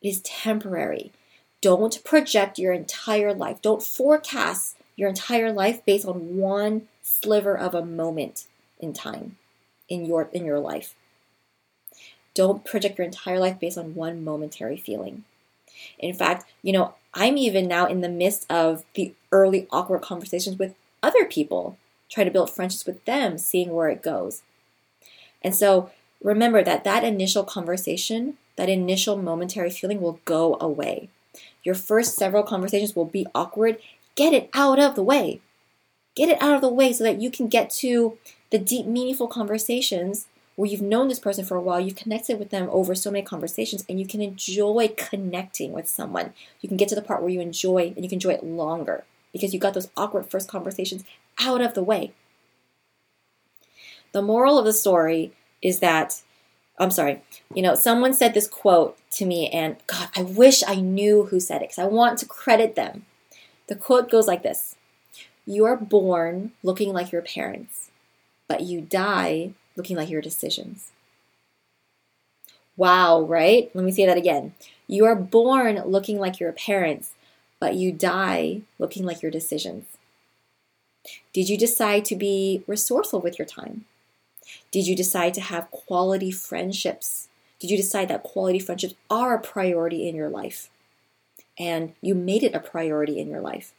It 0.00 0.08
is 0.08 0.20
temporary. 0.20 1.12
Don't 1.60 2.02
project 2.04 2.58
your 2.58 2.72
entire 2.72 3.34
life. 3.34 3.60
Don't 3.60 3.82
forecast 3.82 4.76
your 4.96 5.08
entire 5.08 5.52
life 5.52 5.84
based 5.84 6.06
on 6.06 6.36
one 6.36 6.88
sliver 7.02 7.56
of 7.56 7.74
a 7.74 7.84
moment 7.84 8.46
in 8.78 8.92
time 8.92 9.36
in 9.88 10.06
your 10.06 10.30
in 10.32 10.44
your 10.44 10.60
life. 10.60 10.94
Don't 12.34 12.64
project 12.64 12.98
your 12.98 13.04
entire 13.04 13.38
life 13.38 13.58
based 13.58 13.78
on 13.78 13.94
one 13.94 14.24
momentary 14.24 14.76
feeling. 14.76 15.24
In 15.98 16.14
fact, 16.14 16.44
you 16.62 16.72
know, 16.72 16.94
I'm 17.14 17.36
even 17.36 17.66
now 17.66 17.86
in 17.86 18.00
the 18.00 18.08
midst 18.08 18.46
of 18.50 18.84
the 18.94 19.14
early 19.32 19.66
awkward 19.70 20.02
conversations 20.02 20.58
with 20.58 20.74
other 21.02 21.24
people, 21.24 21.76
trying 22.08 22.26
to 22.26 22.32
build 22.32 22.50
friendships 22.50 22.86
with 22.86 23.04
them, 23.04 23.38
seeing 23.38 23.70
where 23.70 23.88
it 23.88 24.02
goes. 24.02 24.42
And 25.42 25.54
so 25.56 25.90
remember 26.22 26.62
that 26.62 26.84
that 26.84 27.04
initial 27.04 27.44
conversation, 27.44 28.36
that 28.56 28.68
initial 28.68 29.16
momentary 29.16 29.70
feeling 29.70 30.00
will 30.00 30.20
go 30.24 30.56
away. 30.60 31.08
Your 31.62 31.74
first 31.74 32.16
several 32.16 32.42
conversations 32.42 32.94
will 32.94 33.04
be 33.06 33.26
awkward. 33.34 33.78
Get 34.14 34.32
it 34.32 34.50
out 34.54 34.78
of 34.78 34.94
the 34.94 35.02
way. 35.02 35.40
Get 36.14 36.28
it 36.28 36.42
out 36.42 36.54
of 36.54 36.60
the 36.60 36.68
way 36.68 36.92
so 36.92 37.04
that 37.04 37.20
you 37.20 37.30
can 37.30 37.48
get 37.48 37.70
to 37.70 38.18
the 38.50 38.58
deep, 38.58 38.86
meaningful 38.86 39.28
conversations 39.28 40.26
where 40.60 40.68
you've 40.68 40.82
known 40.82 41.08
this 41.08 41.18
person 41.18 41.42
for 41.42 41.56
a 41.56 41.60
while, 41.62 41.80
you've 41.80 41.96
connected 41.96 42.38
with 42.38 42.50
them 42.50 42.68
over 42.70 42.94
so 42.94 43.10
many 43.10 43.24
conversations, 43.24 43.82
and 43.88 43.98
you 43.98 44.04
can 44.04 44.20
enjoy 44.20 44.92
connecting 44.94 45.72
with 45.72 45.88
someone. 45.88 46.34
You 46.60 46.68
can 46.68 46.76
get 46.76 46.90
to 46.90 46.94
the 46.94 47.00
part 47.00 47.22
where 47.22 47.30
you 47.30 47.40
enjoy 47.40 47.94
and 47.96 48.04
you 48.04 48.10
can 48.10 48.16
enjoy 48.16 48.32
it 48.32 48.44
longer. 48.44 49.04
because 49.32 49.54
you 49.54 49.58
got 49.58 49.72
those 49.72 49.88
awkward 49.96 50.28
first 50.28 50.50
conversations 50.50 51.02
out 51.38 51.62
of 51.62 51.72
the 51.72 51.82
way. 51.82 52.12
The 54.12 54.20
moral 54.20 54.58
of 54.58 54.66
the 54.66 54.74
story 54.74 55.32
is 55.62 55.78
that, 55.78 56.20
I'm 56.78 56.90
sorry, 56.90 57.22
you 57.54 57.62
know, 57.62 57.74
someone 57.74 58.12
said 58.12 58.34
this 58.34 58.46
quote 58.46 58.98
to 59.12 59.24
me, 59.24 59.48
and 59.48 59.78
God, 59.86 60.10
I 60.14 60.24
wish 60.24 60.62
I 60.66 60.74
knew 60.74 61.24
who 61.24 61.40
said 61.40 61.62
it 61.62 61.70
because 61.70 61.78
I 61.78 61.86
want 61.86 62.18
to 62.18 62.26
credit 62.26 62.74
them. 62.74 63.06
The 63.68 63.76
quote 63.76 64.10
goes 64.10 64.26
like 64.26 64.42
this 64.42 64.76
You 65.46 65.64
are 65.64 65.76
born 65.76 66.52
looking 66.62 66.92
like 66.92 67.12
your 67.12 67.22
parents, 67.22 67.90
but 68.46 68.60
you 68.60 68.82
die 68.82 69.54
looking 69.76 69.96
like 69.96 70.10
your 70.10 70.22
decisions. 70.22 70.90
Wow, 72.76 73.22
right? 73.22 73.70
Let 73.74 73.84
me 73.84 73.92
say 73.92 74.06
that 74.06 74.16
again. 74.16 74.54
You 74.86 75.04
are 75.04 75.16
born 75.16 75.82
looking 75.84 76.18
like 76.18 76.40
your 76.40 76.52
parents, 76.52 77.12
but 77.58 77.74
you 77.74 77.92
die 77.92 78.62
looking 78.78 79.04
like 79.04 79.22
your 79.22 79.30
decisions. 79.30 79.84
Did 81.32 81.48
you 81.48 81.56
decide 81.56 82.04
to 82.06 82.16
be 82.16 82.64
resourceful 82.66 83.20
with 83.20 83.38
your 83.38 83.46
time? 83.46 83.84
Did 84.70 84.86
you 84.86 84.96
decide 84.96 85.34
to 85.34 85.40
have 85.40 85.70
quality 85.70 86.30
friendships? 86.30 87.28
Did 87.58 87.70
you 87.70 87.76
decide 87.76 88.08
that 88.08 88.22
quality 88.22 88.58
friendships 88.58 88.94
are 89.10 89.34
a 89.34 89.40
priority 89.40 90.08
in 90.08 90.16
your 90.16 90.30
life? 90.30 90.70
And 91.58 91.92
you 92.00 92.14
made 92.14 92.42
it 92.42 92.54
a 92.54 92.60
priority 92.60 93.18
in 93.18 93.28
your 93.28 93.40
life? 93.40 93.72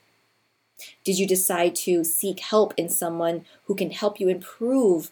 Did 1.04 1.18
you 1.18 1.28
decide 1.28 1.76
to 1.78 2.04
seek 2.04 2.40
help 2.40 2.74
in 2.78 2.90
someone 2.90 3.46
who 3.66 3.76
can 3.76 3.92
help 3.92 4.20
you 4.20 4.30
improve 4.30 5.12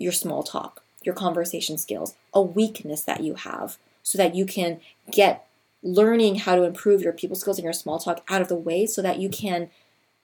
your 0.00 0.12
small 0.12 0.42
talk, 0.42 0.82
your 1.02 1.14
conversation 1.14 1.78
skills, 1.78 2.14
a 2.32 2.40
weakness 2.40 3.02
that 3.02 3.22
you 3.22 3.34
have, 3.34 3.78
so 4.02 4.18
that 4.18 4.34
you 4.34 4.46
can 4.46 4.80
get 5.10 5.46
learning 5.82 6.36
how 6.36 6.54
to 6.54 6.62
improve 6.62 7.02
your 7.02 7.12
people 7.12 7.36
skills 7.36 7.58
and 7.58 7.64
your 7.64 7.72
small 7.72 7.98
talk 7.98 8.22
out 8.28 8.42
of 8.42 8.48
the 8.48 8.54
way 8.54 8.86
so 8.86 9.00
that 9.02 9.18
you 9.18 9.28
can 9.28 9.70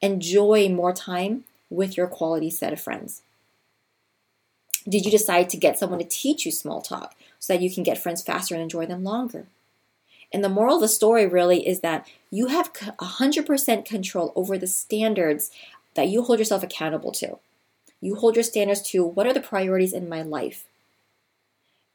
enjoy 0.01 0.69
more 0.69 0.93
time 0.93 1.45
with 1.71 1.97
your 1.97 2.07
quality 2.07 2.51
set 2.51 2.73
of 2.73 2.81
friends? 2.81 3.23
Did 4.89 5.05
you 5.05 5.11
decide 5.11 5.51
to 5.51 5.57
get 5.57 5.79
someone 5.79 5.99
to 5.99 6.05
teach 6.05 6.47
you 6.47 6.53
small 6.53 6.81
talk 6.81 7.15
so 7.39 7.53
that 7.53 7.63
you 7.63 7.73
can 7.73 7.83
get 7.83 7.99
friends 7.99 8.23
faster 8.23 8.55
and 8.55 8.63
enjoy 8.63 8.87
them 8.87 9.03
longer? 9.03 9.47
And 10.33 10.45
the 10.45 10.49
moral 10.49 10.77
of 10.77 10.81
the 10.81 10.89
story 10.89 11.27
really 11.27 11.67
is 11.67 11.81
that 11.81 12.09
you 12.31 12.49
have 12.49 12.73
100% 12.73 13.85
control 13.85 14.33
over 14.37 14.59
the 14.59 14.67
standards 14.67 15.51
that 15.95 16.09
you 16.09 16.23
hold 16.23 16.39
yourself 16.39 16.63
accountable 16.63 17.13
to. 17.13 17.39
You 18.07 18.15
hold 18.15 18.37
your 18.37 18.45
standards 18.45 18.83
to 18.91 19.05
what 19.05 19.27
are 19.27 19.33
the 19.33 19.41
priorities 19.41 19.93
in 19.93 20.09
my 20.09 20.23
life? 20.23 20.65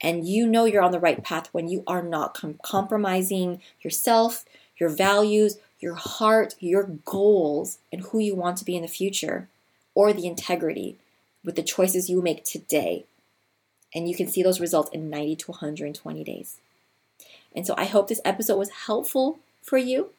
And 0.01 0.27
you 0.27 0.45
know 0.45 0.65
you're 0.65 0.83
on 0.83 0.91
the 0.91 0.99
right 0.99 1.23
path 1.23 1.47
when 1.53 1.69
you 1.69 1.85
are 1.87 2.03
not 2.03 2.33
com- 2.33 2.59
compromising 2.61 3.61
yourself, 3.81 4.43
your 4.77 4.89
values, 4.89 5.57
your 5.79 5.93
heart, 5.93 6.55
your 6.59 6.83
goals, 7.05 7.77
and 7.93 8.01
who 8.01 8.19
you 8.19 8.35
want 8.35 8.57
to 8.57 8.65
be 8.65 8.75
in 8.75 8.81
the 8.81 8.89
future, 8.89 9.47
or 9.95 10.11
the 10.11 10.27
integrity 10.27 10.97
with 11.45 11.55
the 11.55 11.63
choices 11.63 12.09
you 12.09 12.21
make 12.21 12.43
today. 12.43 13.05
And 13.95 14.09
you 14.09 14.13
can 14.13 14.27
see 14.27 14.43
those 14.43 14.59
results 14.59 14.89
in 14.91 15.09
90 15.09 15.37
to 15.37 15.51
120 15.51 16.23
days. 16.25 16.57
And 17.55 17.65
so 17.65 17.73
I 17.77 17.85
hope 17.85 18.09
this 18.09 18.19
episode 18.25 18.57
was 18.57 18.85
helpful 18.85 19.39
for 19.61 19.77
you. 19.77 20.09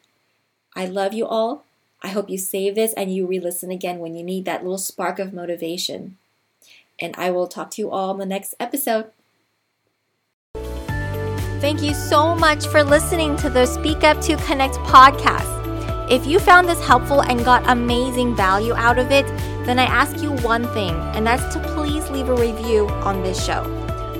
I 0.75 0.87
love 0.87 1.13
you 1.13 1.27
all. 1.27 1.65
I 2.03 2.09
hope 2.09 2.29
you 2.29 2.37
save 2.37 2.75
this 2.75 2.93
and 2.93 3.15
you 3.15 3.25
re 3.25 3.39
listen 3.39 3.71
again 3.71 3.99
when 3.99 4.15
you 4.15 4.23
need 4.23 4.45
that 4.45 4.61
little 4.61 4.77
spark 4.77 5.19
of 5.19 5.33
motivation. 5.33 6.17
And 6.99 7.15
I 7.17 7.31
will 7.31 7.47
talk 7.47 7.71
to 7.71 7.81
you 7.81 7.89
all 7.89 8.11
in 8.11 8.17
the 8.17 8.25
next 8.25 8.55
episode. 8.59 9.11
Thank 11.61 11.81
you 11.81 11.93
so 11.93 12.35
much 12.35 12.67
for 12.67 12.83
listening 12.83 13.37
to 13.37 13.49
the 13.49 13.65
Speak 13.65 14.03
Up 14.03 14.19
to 14.21 14.35
Connect 14.45 14.75
podcast. 14.79 15.61
If 16.11 16.27
you 16.27 16.39
found 16.39 16.67
this 16.67 16.85
helpful 16.85 17.21
and 17.21 17.45
got 17.45 17.63
amazing 17.69 18.35
value 18.35 18.73
out 18.73 18.99
of 18.99 19.11
it, 19.11 19.25
then 19.65 19.79
I 19.79 19.85
ask 19.85 20.21
you 20.21 20.33
one 20.43 20.67
thing, 20.73 20.93
and 21.15 21.25
that's 21.25 21.53
to 21.53 21.61
please 21.73 22.09
leave 22.09 22.27
a 22.27 22.35
review 22.35 22.89
on 22.89 23.23
this 23.23 23.43
show. 23.43 23.63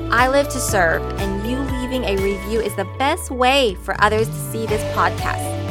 I 0.09 0.29
live 0.29 0.47
to 0.49 0.59
serve, 0.59 1.01
and 1.19 1.45
you 1.45 1.59
leaving 1.77 2.05
a 2.05 2.15
review 2.23 2.61
is 2.61 2.73
the 2.77 2.85
best 2.97 3.29
way 3.29 3.75
for 3.75 4.01
others 4.01 4.29
to 4.29 4.51
see 4.51 4.65
this 4.65 4.81
podcast. 4.95 5.62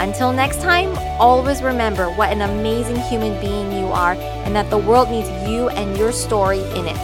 Until 0.00 0.32
next 0.32 0.62
time, 0.62 0.96
always 1.20 1.62
remember 1.62 2.08
what 2.10 2.32
an 2.32 2.40
amazing 2.40 2.96
human 2.96 3.38
being 3.38 3.70
you 3.70 3.88
are 3.88 4.14
and 4.14 4.56
that 4.56 4.70
the 4.70 4.78
world 4.78 5.10
needs 5.10 5.28
you 5.46 5.68
and 5.68 5.94
your 5.98 6.10
story 6.10 6.60
in 6.72 6.86
it. 6.86 6.96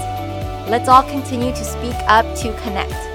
Let's 0.71 0.89
all 0.89 1.03
continue 1.03 1.53
to 1.53 1.65
speak 1.65 1.95
up 2.09 2.25
to 2.37 2.55
connect. 2.63 3.06